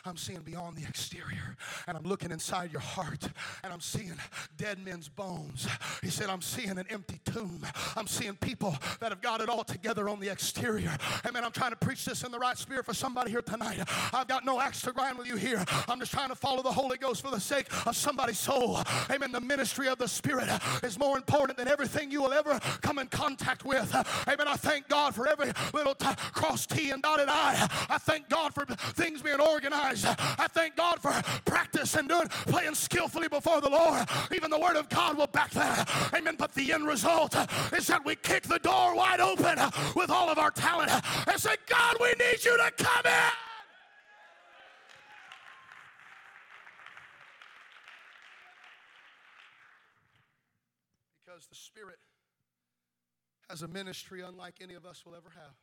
[0.05, 1.57] I'm seeing beyond the exterior.
[1.87, 3.27] And I'm looking inside your heart
[3.63, 4.13] and I'm seeing
[4.57, 5.67] dead men's bones.
[6.01, 7.65] He said, I'm seeing an empty tomb.
[7.95, 10.95] I'm seeing people that have got it all together on the exterior.
[11.25, 11.43] Amen.
[11.43, 13.79] I'm trying to preach this in the right spirit for somebody here tonight.
[14.13, 15.63] I've got no axe to grind with you here.
[15.87, 18.79] I'm just trying to follow the Holy Ghost for the sake of somebody's soul.
[19.09, 19.31] Amen.
[19.31, 20.47] The ministry of the Spirit
[20.83, 23.93] is more important than everything you will ever come in contact with.
[24.27, 24.47] Amen.
[24.47, 27.94] I thank God for every little t- cross T and dotted I.
[27.95, 30.05] I thank God for things being organized.
[30.05, 31.13] I thank God for
[31.49, 34.05] practice and doing playing skillfully before the Lord.
[34.33, 35.89] Even the Word of God will back that.
[36.13, 36.35] Amen.
[36.37, 37.33] But the end result
[37.71, 39.57] is that we kick the door wide open
[39.95, 40.91] with all of our talent
[41.25, 43.31] and say, God, we need you to come in.
[51.25, 51.99] Because the Spirit
[53.49, 55.55] has a ministry unlike any of us will ever have.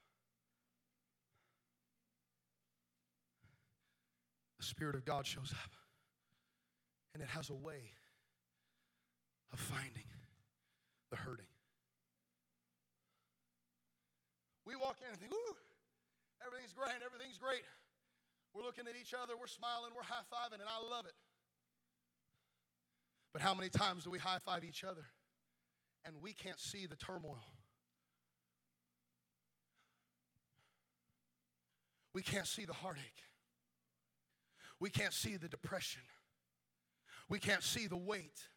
[4.63, 5.71] The Spirit of God shows up.
[7.13, 7.91] And it has a way
[9.53, 10.09] of finding
[11.11, 11.51] the hurting.
[14.65, 15.57] We walk in and think, ooh,
[16.47, 17.63] Everything's great, everything's great.
[18.55, 21.15] We're looking at each other, we're smiling, we're high fiving, and I love it.
[23.33, 25.07] But how many times do we high five each other
[26.05, 27.45] and we can't see the turmoil?
[32.15, 33.23] We can't see the heartache.
[34.83, 36.03] We can't see the depression.
[37.29, 38.49] We can't see the weight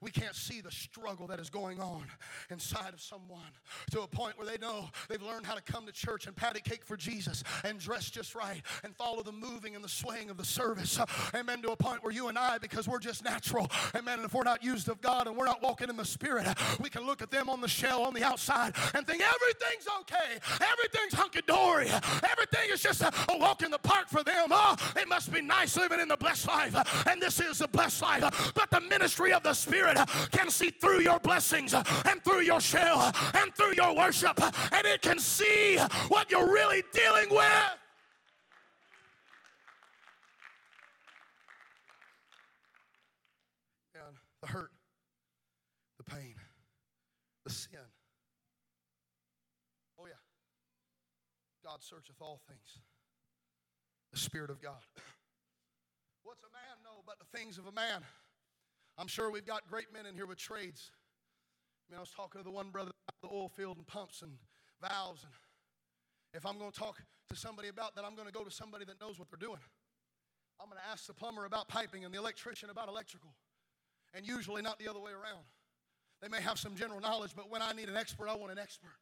[0.00, 2.04] we can't see the struggle that is going on
[2.50, 3.50] inside of someone
[3.90, 6.60] to a point where they know they've learned how to come to church and patty
[6.60, 10.36] cake for Jesus and dress just right and follow the moving and the swaying of
[10.36, 10.98] the service.
[11.34, 11.60] Amen.
[11.62, 14.42] To a point where you and I, because we're just natural, amen, and if we're
[14.42, 16.46] not used of God and we're not walking in the Spirit,
[16.80, 20.38] we can look at them on the shell on the outside and think everything's okay,
[20.60, 24.48] everything's hunky dory, everything is just a, a walk in the park for them.
[24.50, 28.02] Oh, it must be nice living in the blessed life, and this is the blessed
[28.02, 28.52] life.
[28.54, 32.60] But the ministry of the Spirit Spirit can see through your blessings and through your
[32.60, 34.40] shell and through your worship,
[34.72, 37.78] and it can see what you're really dealing with.
[43.94, 44.70] And the hurt,
[45.98, 46.34] the pain,
[47.44, 47.80] the sin.
[49.98, 50.12] Oh, yeah.
[51.64, 52.78] God searcheth all things.
[54.12, 54.78] The Spirit of God.
[56.24, 58.02] What's a man know but the things of a man?
[59.00, 60.90] I'm sure we've got great men in here with trades.
[61.88, 64.20] I mean, I was talking to the one brother about the oil field and pumps
[64.20, 64.32] and
[64.82, 65.24] valves.
[65.24, 65.32] And
[66.34, 66.98] if I'm going to talk
[67.30, 69.60] to somebody about that, I'm going to go to somebody that knows what they're doing.
[70.60, 73.30] I'm going to ask the plumber about piping and the electrician about electrical.
[74.12, 75.46] And usually not the other way around.
[76.20, 78.58] They may have some general knowledge, but when I need an expert, I want an
[78.58, 78.98] expert.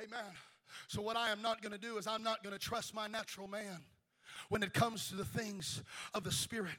[0.00, 0.32] Amen.
[0.88, 3.06] So, what I am not going to do is I'm not going to trust my
[3.06, 3.78] natural man
[4.48, 5.82] when it comes to the things
[6.12, 6.74] of the Spirit.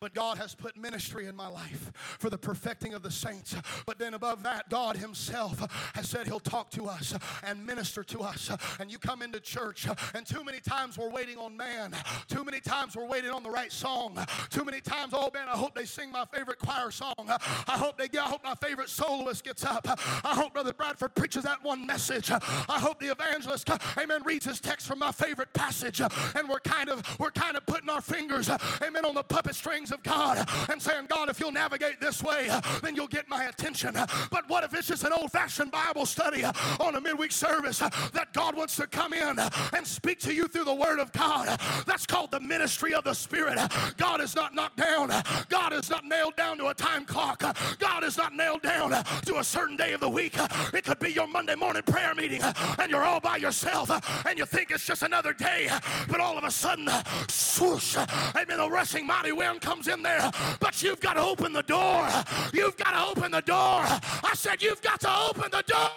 [0.00, 3.54] But God has put ministry in my life for the perfecting of the saints.
[3.84, 5.60] But then above that, God Himself
[5.94, 8.50] has said He'll talk to us and minister to us.
[8.78, 11.94] And you come into church, and too many times we're waiting on man.
[12.28, 14.24] Too many times we're waiting on the right song.
[14.50, 17.14] Too many times, oh man, I hope they sing my favorite choir song.
[17.18, 19.84] I hope they get, I hope my favorite soloist gets up.
[20.24, 22.30] I hope Brother Bradford preaches that one message.
[22.30, 26.00] I hope the evangelist, amen, reads his text from my favorite passage.
[26.00, 28.48] And we're kind of, we're kind of putting our fingers,
[28.82, 32.22] amen, on the puppet strings things of God and saying, God, if you'll navigate this
[32.22, 32.48] way,
[32.82, 33.94] then you'll get my attention.
[34.30, 38.28] But what if it's just an old fashioned Bible study on a midweek service that
[38.32, 39.38] God wants to come in
[39.72, 41.58] and speak to you through the Word of God?
[41.86, 43.58] That's called the ministry of the Spirit.
[43.96, 45.10] God is not knocked down,
[45.48, 47.42] God is not nailed down to a time clock,
[47.78, 50.36] God is not nailed down to a certain day of the week.
[50.72, 52.42] It could be your Monday morning prayer meeting
[52.78, 53.90] and you're all by yourself
[54.26, 55.68] and you think it's just another day,
[56.08, 56.88] but all of a sudden,
[57.28, 57.96] swoosh,
[58.36, 61.62] amen, a rushing mighty wind comes comes in there, but you've got to open the
[61.62, 62.08] door.
[62.52, 63.84] You've got to open the door.
[63.84, 65.90] I said, You've got to open the door.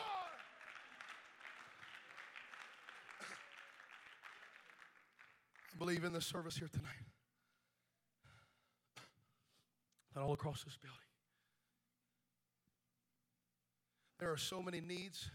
[5.74, 6.91] I believe in the service here tonight.
[10.13, 11.00] That all across this building,
[14.20, 15.32] there are so many needs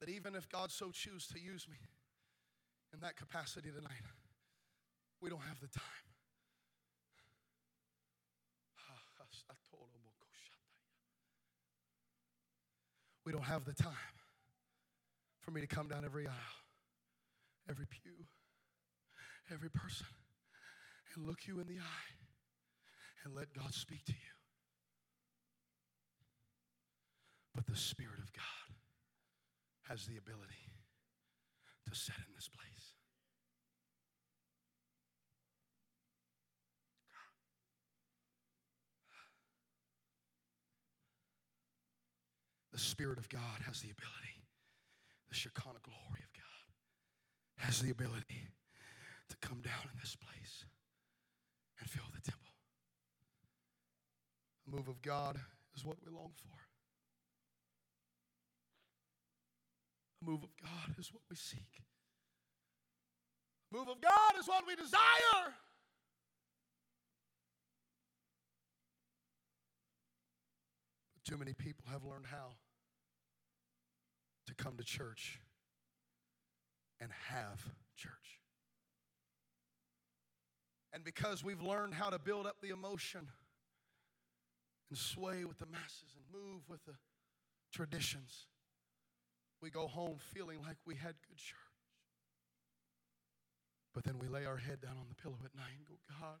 [0.00, 1.76] that even if God so choose to use me
[2.94, 4.00] in that capacity tonight,
[5.20, 6.09] we don't have the time.
[13.24, 13.92] We don't have the time
[15.40, 16.60] for me to come down every aisle,
[17.68, 18.12] every pew,
[19.52, 20.06] every person,
[21.14, 22.12] and look you in the eye
[23.24, 24.34] and let God speak to you.
[27.54, 28.74] But the Spirit of God
[29.88, 30.70] has the ability
[31.88, 32.99] to set in this place.
[42.80, 44.40] Spirit of God has the ability,
[45.28, 48.48] the Shekinah glory of God has the ability
[49.28, 50.64] to come down in this place
[51.78, 52.52] and fill the temple.
[54.66, 55.38] The move of God
[55.76, 56.56] is what we long for.
[60.22, 61.82] The move of God is what we seek.
[63.70, 65.54] The move of God is what we desire.
[71.14, 72.56] But too many people have learned how
[74.50, 75.40] to come to church
[77.00, 77.64] and have
[77.96, 78.40] church.
[80.92, 83.28] And because we've learned how to build up the emotion
[84.88, 86.94] and sway with the masses and move with the
[87.72, 88.46] traditions,
[89.62, 91.56] we go home feeling like we had good church.
[93.94, 96.38] But then we lay our head down on the pillow at night and go, God,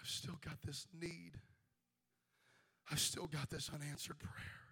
[0.00, 1.38] I've still got this need.
[2.90, 4.63] I've still got this unanswered prayer.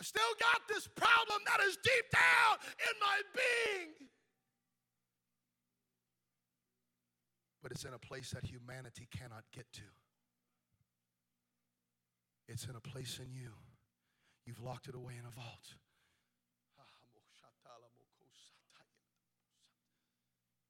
[0.00, 3.90] I still got this problem that is deep down in my being.
[7.62, 9.82] But it's in a place that humanity cannot get to.
[12.46, 13.50] It's in a place in you.
[14.46, 15.74] You've locked it away in a vault.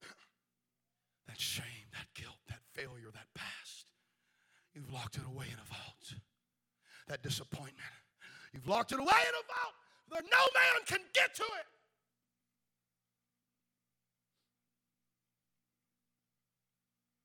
[1.28, 3.86] That shame, that guilt, that failure, that past.
[4.74, 6.14] You've locked it away in a vault.
[7.06, 7.76] That disappointment.
[8.58, 9.74] You've locked it away in a vault
[10.08, 11.66] where no man can get to it.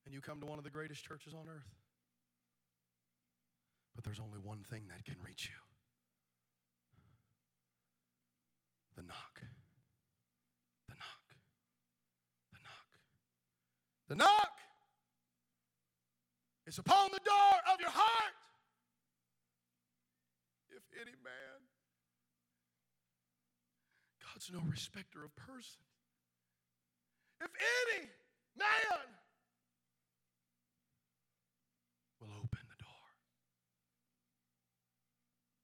[0.06, 1.74] And you come to one of the greatest churches on earth.
[3.96, 5.58] But there's only one thing that can reach you
[8.96, 9.42] the knock.
[10.88, 11.26] The knock.
[12.52, 12.86] The knock.
[14.08, 14.60] The knock
[16.68, 18.43] is upon the door of your heart.
[21.02, 21.60] Any man,
[24.22, 25.78] God's no respecter of persons.
[27.41, 28.10] If any
[28.58, 29.00] man
[32.22, 33.06] will open the door.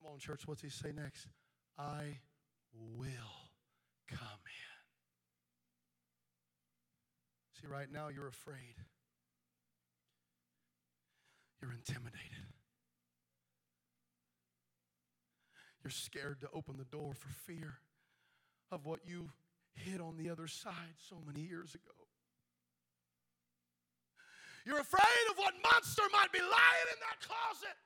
[0.02, 1.28] Come on, church, what's he say next?
[1.78, 2.20] I
[2.74, 3.52] will
[4.10, 4.70] come in.
[7.62, 8.76] See, right now you're afraid,
[11.62, 12.59] you're intimidated.
[15.84, 17.80] You're scared to open the door for fear
[18.72, 19.30] of what you
[19.74, 21.96] hid on the other side so many years ago.
[24.66, 27.78] You're afraid of what monster might be lying in that closet.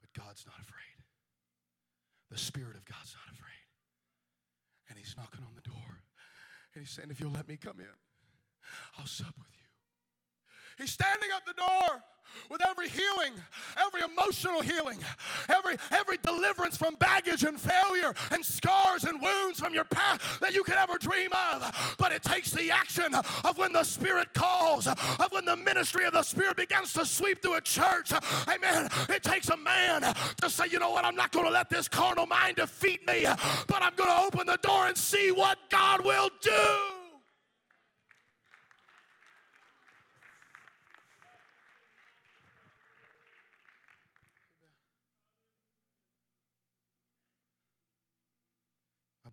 [0.00, 0.82] But God's not afraid.
[2.30, 3.66] The Spirit of God's not afraid.
[4.90, 6.02] And He's knocking on the door.
[6.74, 7.96] And He's saying, If you'll let me come in,
[8.98, 10.84] I'll sup with you.
[10.84, 12.02] He's standing at the door
[12.50, 13.32] with every healing,
[13.76, 14.98] every emotional healing,
[15.48, 20.54] every, every deliverance from baggage and failure and scars and wounds from your past that
[20.54, 21.94] you could ever dream of.
[21.98, 23.14] But it takes the action
[23.44, 27.42] of when the Spirit calls, of when the ministry of the Spirit begins to sweep
[27.42, 28.12] through a church.
[28.48, 28.88] Amen.
[29.08, 30.02] It takes a man
[30.40, 33.26] to say, you know what, I'm not going to let this carnal mind defeat me,
[33.66, 36.95] but I'm going to open the door and see what God will do.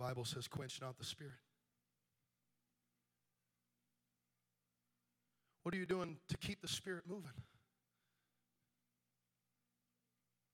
[0.03, 1.31] Bible says, quench not the spirit.
[5.61, 7.31] What are you doing to keep the spirit moving?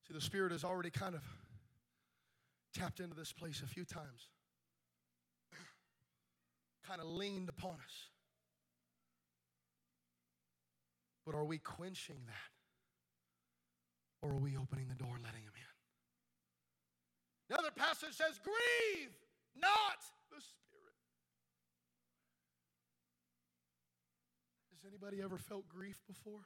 [0.07, 1.23] See, the spirit has already kind of
[2.75, 4.27] tapped into this place a few times,
[6.87, 8.09] kind of leaned upon us.
[11.25, 12.51] But are we quenching that?
[14.21, 15.63] Or are we opening the door, and letting him in?
[17.49, 19.09] The other passage says, grieve
[19.55, 20.99] not the Spirit.
[24.71, 26.45] Has anybody ever felt grief before?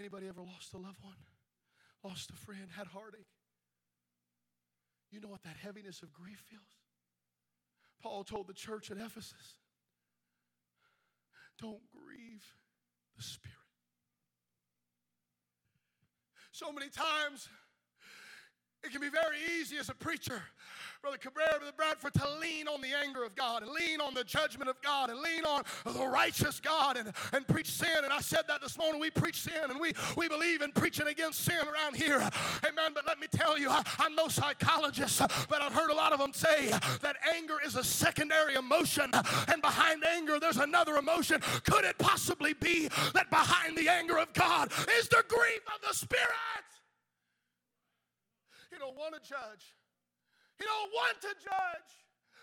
[0.00, 1.16] Anybody ever lost a loved one?
[2.04, 2.68] Lost a friend?
[2.76, 3.26] Had heartache?
[5.10, 6.62] You know what that heaviness of grief feels?
[8.02, 9.58] Paul told the church at Ephesus
[11.60, 12.44] don't grieve
[13.16, 13.56] the Spirit.
[16.50, 17.48] So many times,
[18.84, 20.42] it can be very easy as a preacher
[21.02, 24.22] Brother Cabrera, Brother Bradford, to lean on the anger of God and lean on the
[24.22, 28.04] judgment of God and lean on the righteous God and, and preach sin.
[28.04, 29.00] And I said that this morning.
[29.00, 32.18] We preach sin and we, we believe in preaching against sin around here.
[32.18, 32.92] Amen.
[32.94, 36.20] But let me tell you, I, I'm no psychologist, but I've heard a lot of
[36.20, 36.68] them say
[37.00, 39.10] that anger is a secondary emotion.
[39.48, 41.40] And behind anger, there's another emotion.
[41.64, 44.70] Could it possibly be that behind the anger of God
[45.00, 46.71] is the grief of the Spirit?
[48.82, 49.76] Don't want to judge.
[50.58, 51.90] He don't want to judge.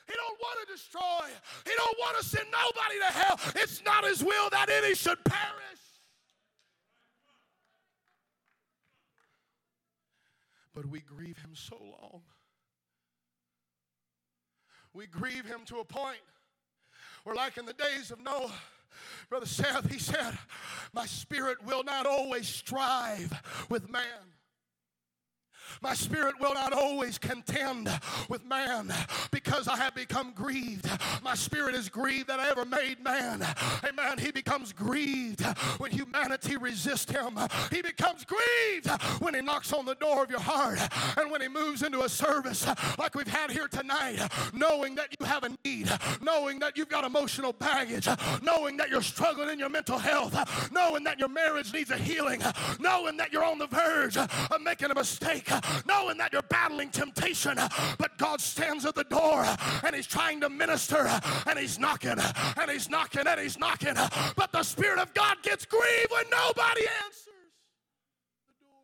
[0.07, 1.27] He don't want to destroy.
[1.65, 3.39] He don't want to send nobody to hell.
[3.57, 5.83] It's not his will that any should perish.
[10.73, 12.21] But we grieve him so long.
[14.93, 16.21] We grieve him to a point
[17.25, 18.53] where, like in the days of Noah,
[19.29, 20.37] Brother Seth, he said,
[20.93, 24.38] My spirit will not always strive with man.
[25.81, 27.89] My spirit will not always contend
[28.27, 28.93] with man
[29.31, 30.89] because I have become grieved.
[31.23, 33.45] My spirit is grieved that I ever made man.
[33.87, 34.17] Amen.
[34.17, 35.41] He becomes grieved
[35.77, 37.37] when humanity resists him.
[37.71, 38.89] He becomes grieved
[39.19, 40.79] when he knocks on the door of your heart
[41.17, 42.67] and when he moves into a service
[42.97, 44.19] like we've had here tonight,
[44.53, 45.89] knowing that you have a need,
[46.21, 48.07] knowing that you've got emotional baggage,
[48.41, 52.41] knowing that you're struggling in your mental health, knowing that your marriage needs a healing,
[52.79, 54.29] knowing that you're on the verge of
[54.61, 55.49] making a mistake,
[55.85, 57.57] knowing that you're battling temptation,
[57.97, 59.45] but God stands at the door
[59.83, 61.09] and He's trying to minister
[61.45, 62.15] and He's knocking
[62.57, 63.95] and He's knocking and He's knocking.
[64.35, 67.25] But the Spirit of God gets grieved when nobody answers
[68.47, 68.83] the door.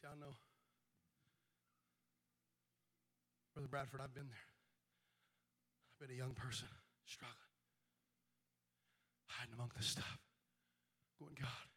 [0.00, 0.32] See, I know.
[3.52, 4.48] Brother Bradford, I've been there.
[5.92, 6.72] I've been a young person
[7.04, 7.52] struggling,
[9.28, 10.16] hiding among the stuff,
[11.20, 11.68] going, God,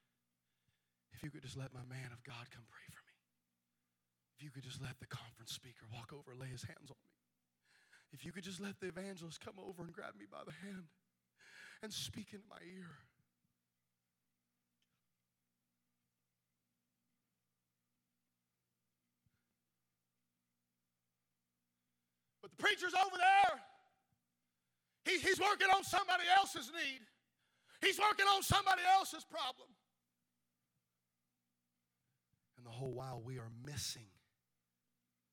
[1.12, 3.18] if you could just let my man of God come pray for me.
[4.38, 6.96] If you could just let the conference speaker walk over and lay his hands on
[7.04, 7.12] me.
[8.16, 10.88] If you could just let the evangelist come over and grab me by the hand
[11.82, 13.04] and speak into my ear.
[22.56, 23.60] The preacher's over there.
[25.06, 27.02] He, he's working on somebody else's need.
[27.82, 29.68] He's working on somebody else's problem.
[32.58, 34.08] And the whole while we are missing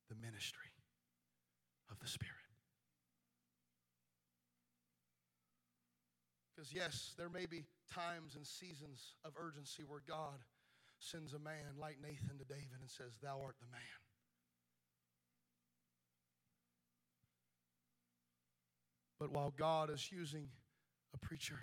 [0.09, 0.71] the ministry
[1.89, 2.35] of the Spirit.
[6.53, 7.63] Because, yes, there may be
[7.93, 10.43] times and seasons of urgency where God
[10.99, 14.00] sends a man like Nathan to David and says, Thou art the man.
[19.21, 20.47] But while God is using
[21.13, 21.59] a preacher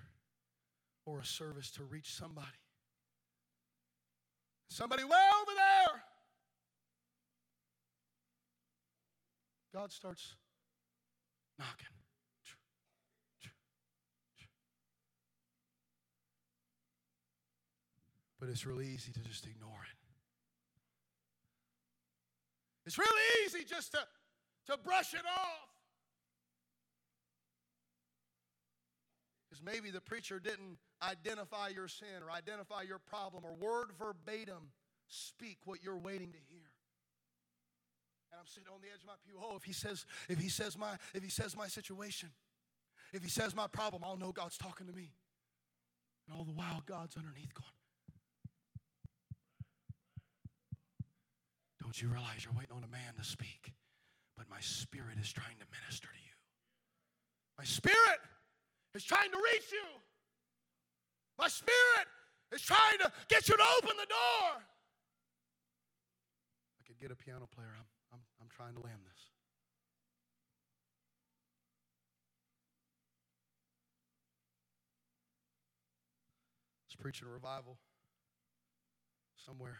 [1.04, 2.46] or a service to reach somebody,
[4.68, 5.10] somebody way
[5.42, 6.02] over there,
[9.74, 10.36] God starts
[11.58, 11.88] knocking.
[18.38, 19.98] But it's really easy to just ignore it.
[22.86, 23.98] It's really easy just to,
[24.68, 25.67] to brush it off.
[29.64, 34.72] Maybe the preacher didn't identify your sin or identify your problem or word verbatim
[35.08, 36.68] speak what you're waiting to hear.
[38.30, 39.38] And I'm sitting on the edge of my pew.
[39.42, 42.30] Oh, if he says, if he says my, if he says my situation,
[43.12, 45.12] if he says my problem, I'll know God's talking to me.
[46.26, 47.72] And all the while, God's underneath going.
[51.80, 53.72] Don't you realize you're waiting on a man to speak?
[54.36, 56.36] But my spirit is trying to minister to you.
[57.56, 58.20] My spirit
[58.94, 59.84] is trying to reach you.
[61.38, 62.08] My spirit
[62.52, 64.62] is trying to get you to open the door.
[66.80, 67.70] I could get a piano player.
[67.78, 69.20] I'm, I'm, I'm trying to land this.
[76.82, 77.78] I was preaching a revival
[79.36, 79.78] somewhere.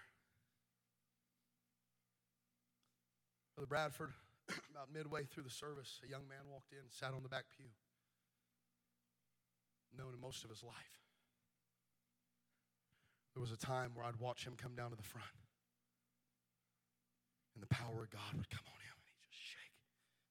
[3.56, 4.12] Brother Bradford,
[4.70, 7.66] about midway through the service, a young man walked in, sat on the back pew
[9.96, 10.74] known him most of his life.
[13.34, 15.26] There was a time where I'd watch him come down to the front,
[17.54, 19.78] and the power of God would come on him, and he'd just shake,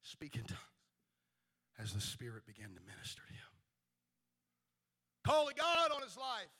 [0.01, 0.61] speak in tongues
[1.79, 3.53] as the Spirit began to minister to him.
[5.23, 6.51] Call of God on his life.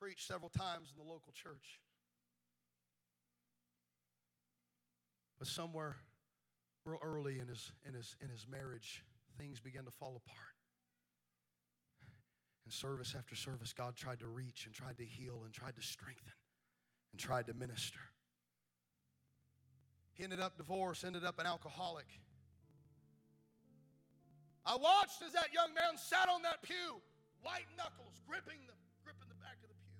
[0.00, 1.80] Preached several times in the local church.
[5.38, 5.96] But somewhere
[6.84, 9.04] real early in his, in his, in his marriage,
[9.38, 10.56] things began to fall apart.
[12.64, 15.82] And service after service, God tried to reach and tried to heal and tried to
[15.82, 16.32] strengthen
[17.12, 18.00] and tried to minister.
[20.12, 22.06] He ended up divorced, ended up an alcoholic.
[24.66, 27.00] I watched as that young man sat on that pew,
[27.40, 29.96] white knuckles, gripping the, gripping the back of the pew.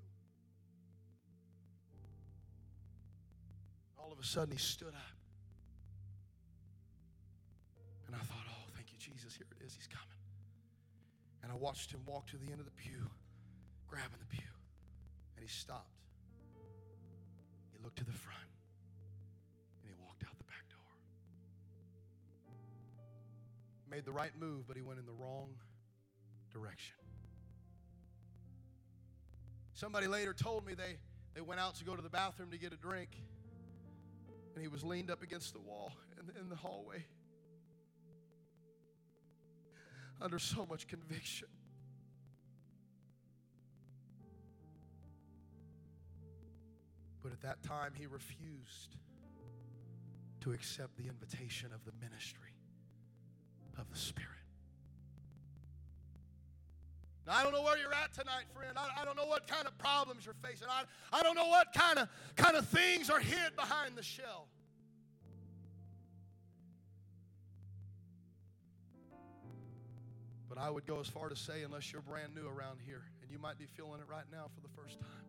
[3.98, 5.16] All of a sudden, he stood up.
[8.08, 8.47] And I thought,
[9.18, 9.74] Jesus, here it is.
[9.74, 10.06] He's coming.
[11.42, 13.10] And I watched him walk to the end of the pew,
[13.88, 14.46] grabbing the pew,
[15.34, 15.98] And he stopped.
[17.72, 18.38] He looked to the front
[19.82, 20.94] and he walked out the back door.
[23.90, 25.48] Made the right move, but he went in the wrong
[26.52, 26.94] direction.
[29.74, 30.98] Somebody later told me they,
[31.34, 33.10] they went out to go to the bathroom to get a drink,
[34.54, 37.04] and he was leaned up against the wall in, in the hallway
[40.20, 41.48] under so much conviction.
[47.22, 48.96] But at that time, he refused
[50.40, 52.54] to accept the invitation of the ministry
[53.78, 54.28] of the Spirit.
[57.26, 58.72] Now, I don't know where you're at tonight, friend.
[58.76, 60.68] I, I don't know what kind of problems you're facing.
[60.70, 64.48] I, I don't know what kind of, kind of things are hid behind the shell.
[70.48, 73.30] But I would go as far to say, unless you're brand new around here, and
[73.30, 75.26] you might be feeling it right now for the first time,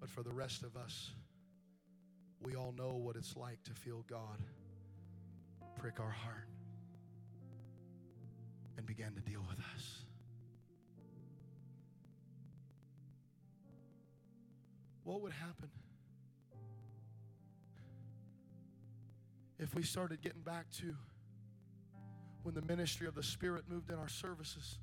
[0.00, 1.10] but for the rest of us,
[2.42, 4.38] we all know what it's like to feel God
[5.76, 6.48] prick our heart
[8.76, 10.02] and begin to deal with us.
[15.04, 15.70] What would happen
[19.58, 20.94] if we started getting back to
[22.48, 24.78] when the ministry of the Spirit moved in our services?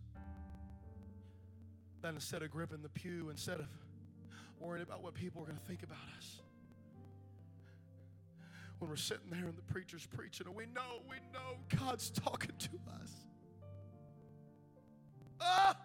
[2.03, 3.65] That instead of gripping the pew, instead of
[4.59, 6.41] worrying about what people are going to think about us.
[8.77, 12.51] When we're sitting there and the preacher's preaching, and we know, we know God's talking
[12.55, 12.69] to
[13.01, 13.11] us.
[15.41, 15.75] Ah!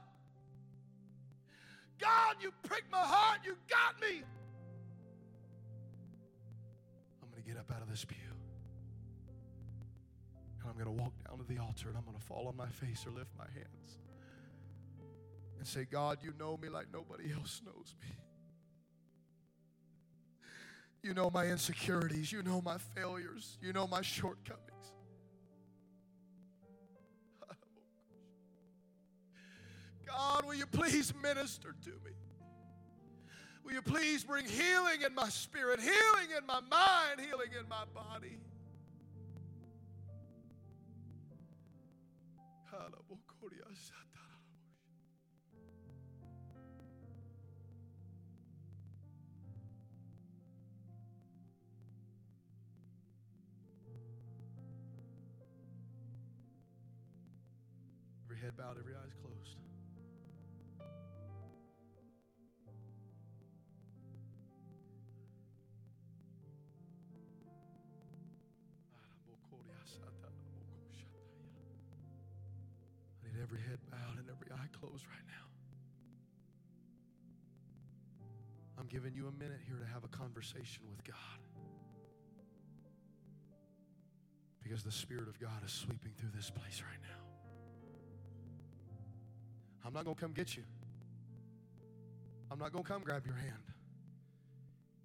[1.99, 3.39] God, you pricked my heart.
[3.43, 4.23] You got me.
[7.23, 8.17] I'm going to get up out of this pew.
[10.71, 12.69] I'm going to walk down to the altar and I'm going to fall on my
[12.69, 13.99] face or lift my hands
[15.59, 18.09] and say, God, you know me like nobody else knows me.
[21.03, 22.31] You know my insecurities.
[22.31, 23.59] You know my failures.
[23.61, 24.93] You know my shortcomings.
[30.07, 32.13] God, will you please minister to me?
[33.65, 37.85] Will you please bring healing in my spirit, healing in my mind, healing in my
[37.95, 38.41] body?
[58.25, 59.70] Every head bowed, every eyes closed.
[73.41, 75.47] Every head bowed and every eye closed right now.
[78.79, 81.39] I'm giving you a minute here to have a conversation with God.
[84.63, 87.09] Because the Spirit of God is sweeping through this place right now.
[89.85, 90.63] I'm not going to come get you.
[92.51, 93.63] I'm not going to come grab your hand.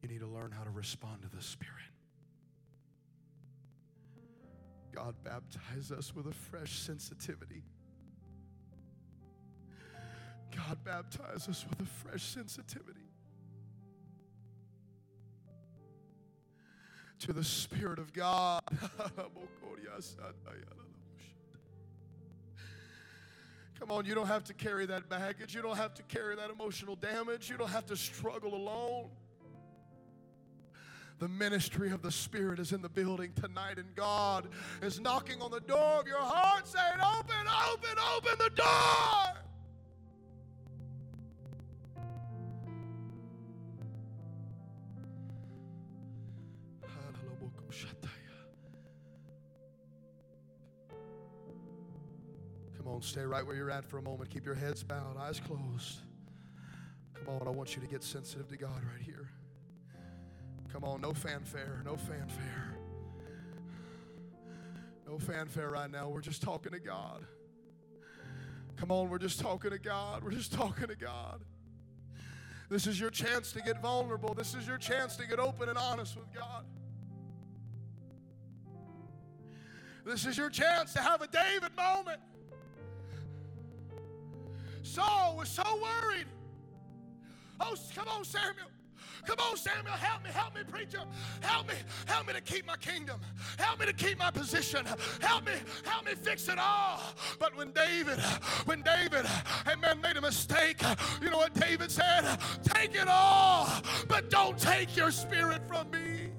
[0.01, 1.73] You need to learn how to respond to the Spirit.
[4.93, 7.63] God baptize us with a fresh sensitivity.
[10.67, 13.01] God baptize us with a fresh sensitivity
[17.19, 18.61] to the Spirit of God.
[23.79, 25.53] Come on, you don't have to carry that baggage.
[25.53, 27.49] You don't have to carry that emotional damage.
[27.49, 29.09] You don't have to struggle alone.
[31.19, 34.49] The ministry of the Spirit is in the building tonight, and God
[34.81, 39.34] is knocking on the door of your heart saying, Open, open, open the door.
[53.15, 54.29] Stay right where you're at for a moment.
[54.29, 55.99] Keep your heads bowed, eyes closed.
[57.13, 59.29] Come on, I want you to get sensitive to God right here.
[60.73, 62.77] Come on, no fanfare, no fanfare.
[65.07, 66.09] No fanfare right now.
[66.09, 67.25] We're just talking to God.
[68.75, 70.21] Come on, we're just talking to God.
[70.21, 71.39] We're just talking to God.
[72.69, 74.33] This is your chance to get vulnerable.
[74.33, 76.65] This is your chance to get open and honest with God.
[80.05, 82.14] This is your chance to have a David moment.
[84.95, 86.25] Saul was so worried.
[87.59, 88.67] Oh, come on, Samuel.
[89.25, 91.01] Come on, Samuel, help me, help me, preacher.
[91.41, 91.73] Help me,
[92.05, 93.19] help me to keep my kingdom.
[93.57, 94.85] Help me to keep my position.
[95.19, 95.51] Help me,
[95.83, 97.01] help me fix it all.
[97.39, 98.19] But when David,
[98.63, 99.25] when David,
[99.67, 100.81] amen, made a mistake,
[101.21, 102.37] you know what David said?
[102.63, 103.67] Take it all,
[104.07, 106.29] but don't take your spirit from me.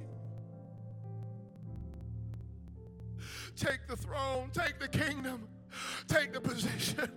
[3.54, 5.46] Take the throne, take the kingdom,
[6.09, 7.11] take the position.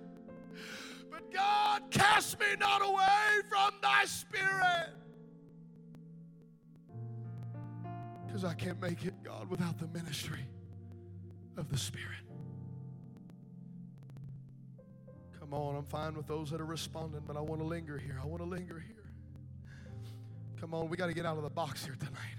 [1.20, 4.90] But God, cast me not away from thy spirit.
[8.26, 10.46] Because I can't make it, God, without the ministry
[11.58, 12.08] of the Spirit.
[15.40, 18.20] Come on, I'm fine with those that are responding, but I want to linger here.
[18.22, 19.12] I want to linger here.
[20.62, 22.38] Come on, we got to get out of the box here tonight.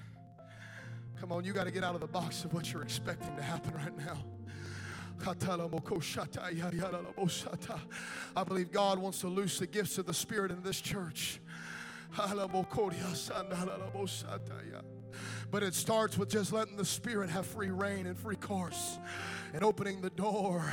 [1.19, 3.43] Come on, you got to get out of the box of what you're expecting to
[3.43, 4.25] happen right now.
[8.35, 11.41] I believe God wants to loose the gifts of the Spirit in this church.
[15.51, 18.99] But it starts with just letting the Spirit have free reign and free course
[19.53, 20.73] and opening the door.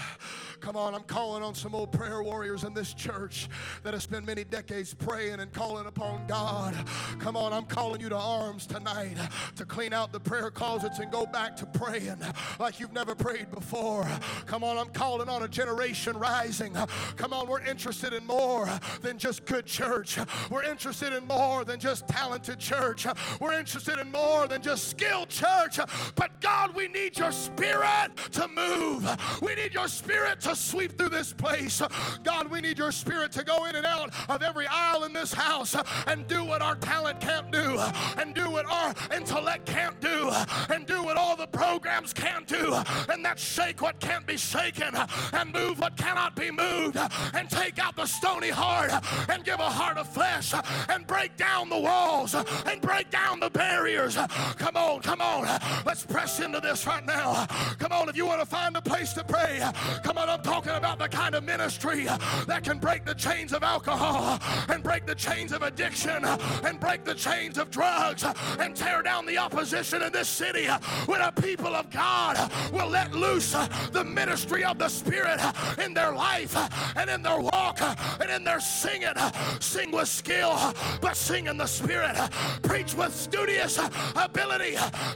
[0.59, 3.47] Come on, I'm calling on some old prayer warriors in this church
[3.83, 6.75] that have spent many decades praying and calling upon God.
[7.19, 9.17] Come on, I'm calling you to arms tonight
[9.55, 12.17] to clean out the prayer closets and go back to praying
[12.59, 14.07] like you've never prayed before.
[14.45, 16.73] Come on, I'm calling on a generation rising.
[17.15, 18.69] Come on, we're interested in more
[19.01, 20.19] than just good church.
[20.49, 23.05] We're interested in more than just talented church.
[23.39, 25.79] We're interested in more than just skilled church.
[26.15, 29.07] But God, we need your spirit to move.
[29.41, 31.81] We need your spirit to sweep through this place.
[32.25, 35.31] God, we need your spirit to go in and out of every aisle in this
[35.31, 35.73] house
[36.05, 37.79] and do what our talent can't do,
[38.17, 40.29] and do what our intellect can't do,
[40.69, 42.73] and do what all the programs can't do,
[43.09, 44.93] and that shake what can't be shaken,
[45.31, 46.97] and move what cannot be moved,
[47.33, 48.91] and take out the stony heart,
[49.29, 50.53] and give a heart of flesh,
[50.89, 54.17] and break down the walls, and break down the barriers.
[54.57, 55.43] Come on, come on.
[55.85, 57.45] Let's press into this right now.
[57.79, 59.61] Come on, if you want to find a place to pray.
[60.03, 62.05] Come on, I'm talking about the kind of ministry
[62.47, 64.39] that can break the chains of alcohol
[64.69, 68.25] and break the chains of addiction and break the chains of drugs
[68.59, 70.67] and tear down the opposition in this city
[71.05, 73.51] when a people of God will let loose
[73.91, 75.39] the ministry of the Spirit
[75.83, 76.55] in their life
[76.95, 79.13] and in their walk and in their singing.
[79.59, 80.57] Sing with skill,
[81.01, 82.15] but sing in the Spirit.
[82.63, 83.77] Preach with studious
[84.15, 84.46] ability,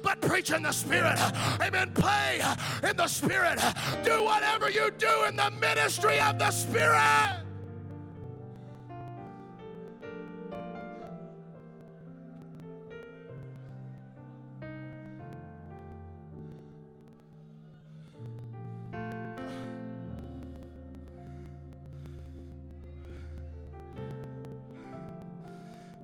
[0.03, 1.19] but preach in the Spirit.
[1.61, 1.91] Amen.
[1.93, 2.41] Play
[2.84, 3.07] in the.
[3.11, 3.59] Spirit.
[4.03, 7.38] Do whatever you do in the ministry of the Spirit.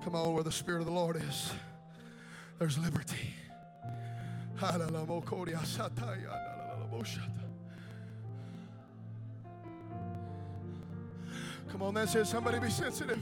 [0.04, 1.52] Come on, where the Spirit of the Lord is,
[2.58, 3.34] there's liberty.
[11.70, 12.26] Come on, that's it.
[12.26, 13.20] Somebody be sensitive.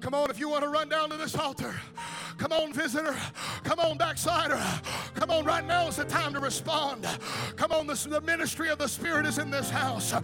[0.00, 1.74] Come on, if you want to run down to this altar.
[2.38, 3.16] Come on, visitor.
[3.64, 4.62] Come on, backslider.
[5.14, 7.04] Come on, right now is the time to respond.
[7.56, 10.14] Come on, this, the ministry of the Spirit is in this house.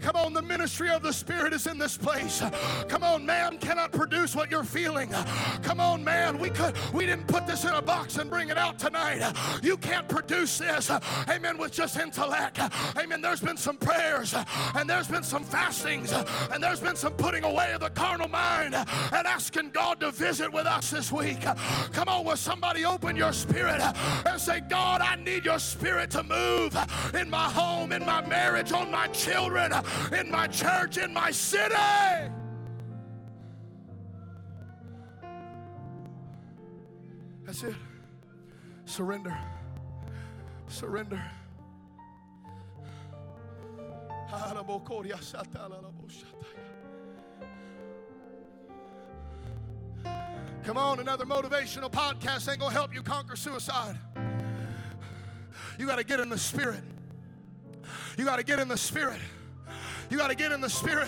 [0.00, 2.40] Come on, the ministry of the Spirit is in this place.
[2.88, 5.10] Come on, man cannot produce what you're feeling.
[5.64, 8.56] Come on, man, we could we didn't put this in a box and bring it
[8.56, 9.32] out tonight.
[9.60, 10.88] You can't produce this,
[11.28, 12.60] amen, with just intellect.
[12.96, 13.20] Amen.
[13.20, 14.34] There's been some prayers
[14.76, 18.76] and there's been some fastings and there's been some putting away of the carnal mind
[19.16, 21.40] and asking God to visit with us this week.
[21.92, 23.80] Come on, will somebody open your spirit
[24.26, 26.76] and say, God, I need your spirit to move
[27.14, 29.72] in my home, in my marriage, on my children,
[30.12, 31.74] in my church, in my city.
[37.44, 37.74] That's it.
[38.84, 39.36] Surrender.
[40.68, 41.22] Surrender.
[50.66, 53.96] Come on, another motivational podcast ain't gonna help you conquer suicide.
[55.78, 56.80] You gotta get in the spirit.
[58.18, 59.20] You gotta get in the spirit.
[60.10, 61.06] You gotta get in the spirit.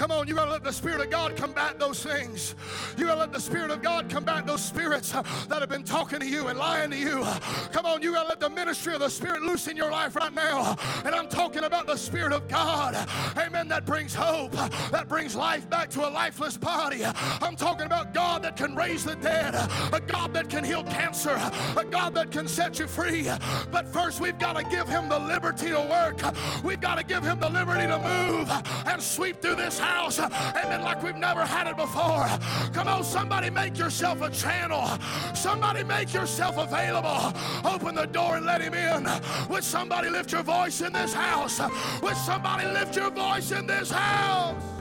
[0.00, 2.54] Come on, you gotta let the Spirit of God combat those things.
[2.96, 5.20] You gotta let the Spirit of God combat those spirits uh,
[5.50, 7.22] that have been talking to you and lying to you.
[7.70, 10.32] Come on, you gotta let the ministry of the Spirit loose in your life right
[10.32, 10.74] now.
[11.04, 12.96] And I'm talking about the Spirit of God.
[13.36, 13.68] Amen.
[13.68, 17.02] That brings hope, that brings life back to a lifeless body.
[17.04, 21.38] I'm talking about God that can raise the dead, a God that can heal cancer,
[21.76, 23.28] a God that can set you free.
[23.70, 26.22] But first, we've got to give Him the liberty to work.
[26.64, 28.50] We've got to give Him the liberty to move
[28.86, 32.26] and sweep through this house house, amen, like we've never had it before.
[32.72, 34.86] Come on, somebody make yourself a channel.
[35.34, 37.32] Somebody make yourself available.
[37.64, 39.08] Open the door and let him in.
[39.50, 41.60] Would somebody lift your voice in this house?
[42.02, 44.79] Would somebody lift your voice in this house?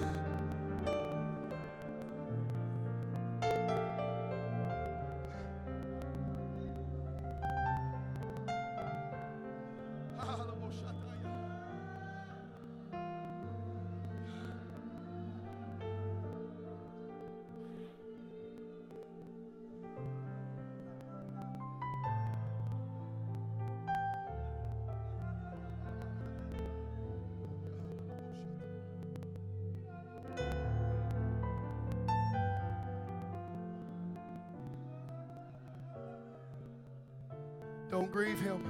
[37.89, 38.63] Don't grieve him.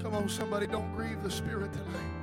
[0.00, 2.18] Come on, somebody, don't grieve the Spirit tonight.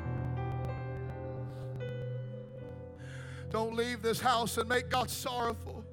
[3.51, 5.83] Don't leave this house and make God sorrowful.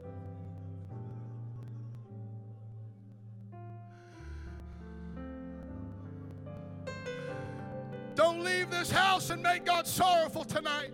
[8.15, 10.93] Don't leave this house and make God sorrowful tonight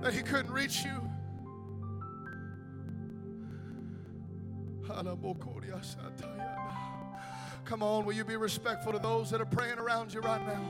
[0.00, 1.06] that He couldn't reach you.
[7.64, 10.62] Come on, will you be respectful to those that are praying around you right now?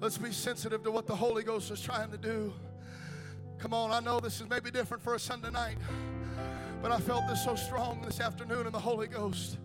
[0.00, 2.52] Let's be sensitive to what the Holy Ghost is trying to do.
[3.58, 5.76] Come on, I know this is maybe different for a Sunday night,
[6.82, 9.58] but I felt this so strong this afternoon in the Holy Ghost.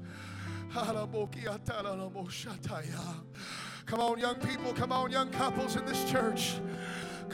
[3.85, 6.55] Come on, young people, come on, young couples in this church.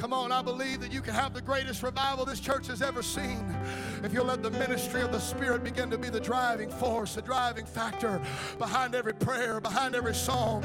[0.02, 3.04] Come on, I believe that you can have the greatest revival this church has ever
[3.04, 3.56] seen
[4.04, 7.22] if you'll let the ministry of the Spirit begin to be the driving force, the
[7.22, 8.20] driving factor
[8.58, 10.64] behind every prayer, behind every song,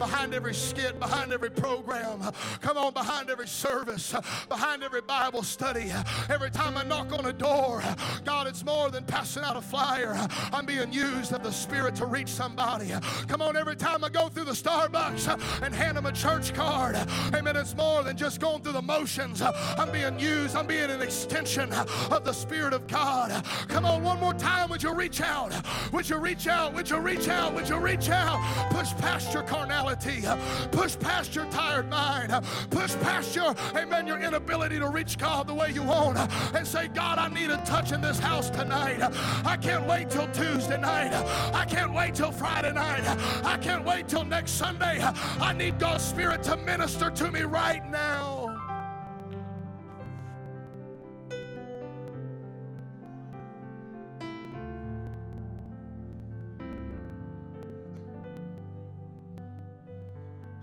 [0.00, 2.32] behind every skit, behind every program.
[2.60, 4.16] Come on, behind every service,
[4.48, 5.92] behind every Bible study.
[6.28, 7.84] Every time I knock on a door,
[8.24, 10.16] God, it's more than passing out a flyer.
[10.52, 12.90] I'm being used of the Spirit to reach somebody.
[13.28, 16.96] Come on, every time I go through the Starbucks and hand them a church card,
[17.32, 19.42] amen, it's more than just going through the motions.
[19.42, 21.72] I'm being used, I'm being an extension
[22.10, 23.44] of the Spirit of God.
[23.68, 24.70] Come on, one more time.
[24.70, 25.52] Would you reach out?
[25.92, 26.72] Would you reach out?
[26.74, 27.54] Would you reach out?
[27.54, 28.40] Would you reach out?
[28.70, 30.22] Push past your carnality.
[30.70, 32.32] Push past your tired mind.
[32.70, 36.18] Push past your, amen, your inability to reach God the way you want.
[36.54, 39.00] And say, God, I need a touch in this house tonight.
[39.44, 41.12] I can't wait till Tuesday night.
[41.52, 43.04] I can't wait till Friday night.
[43.44, 45.00] I can't wait till next Sunday.
[45.02, 48.41] I need God's Spirit to minister to me right now.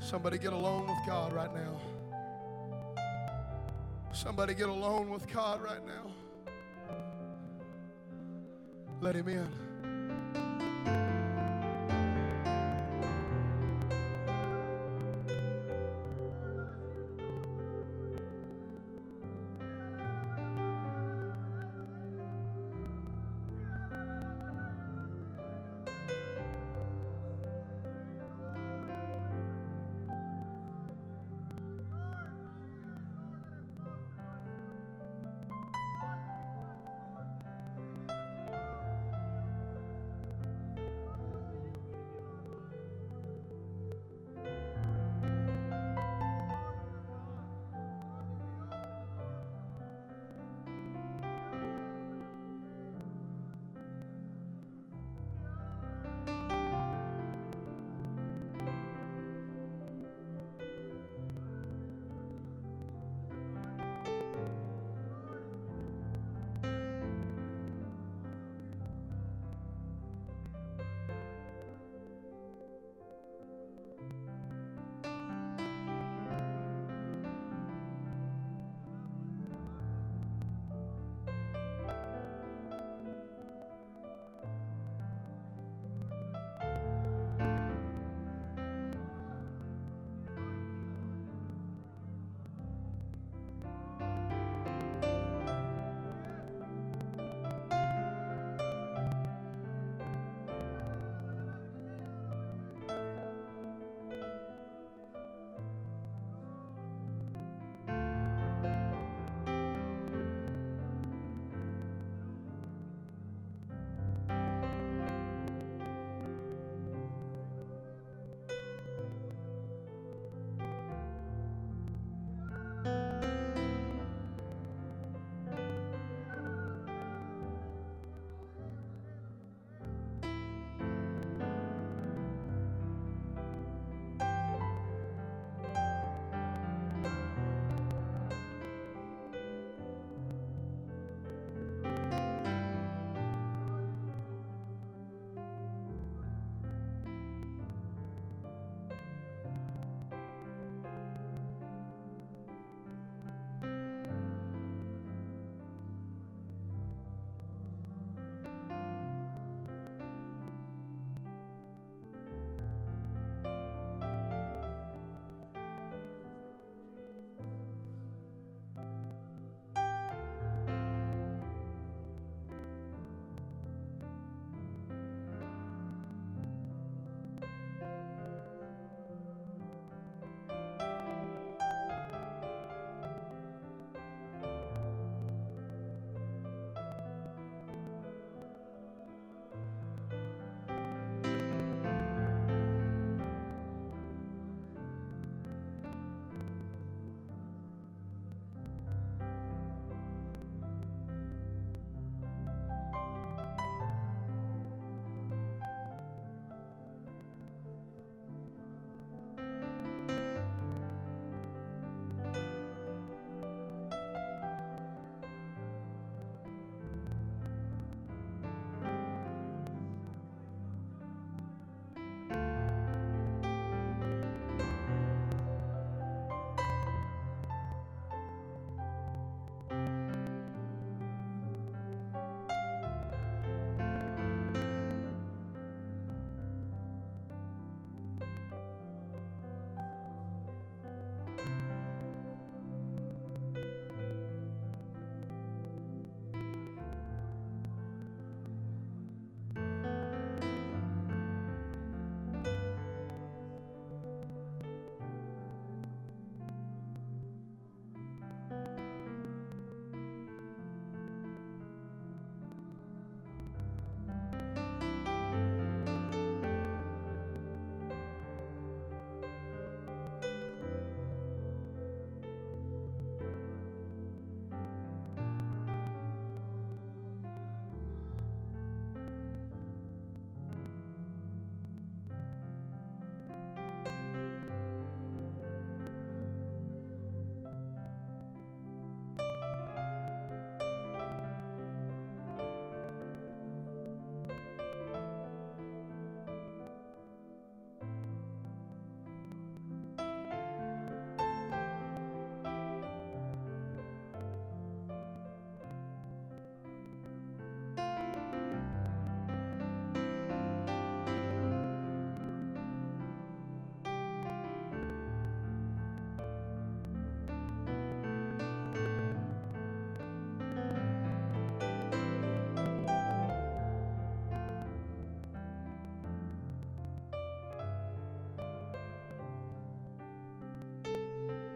[0.10, 1.80] Somebody get alone with God right now.
[4.12, 6.12] Somebody get alone with God right now.
[9.01, 9.69] Let Him in.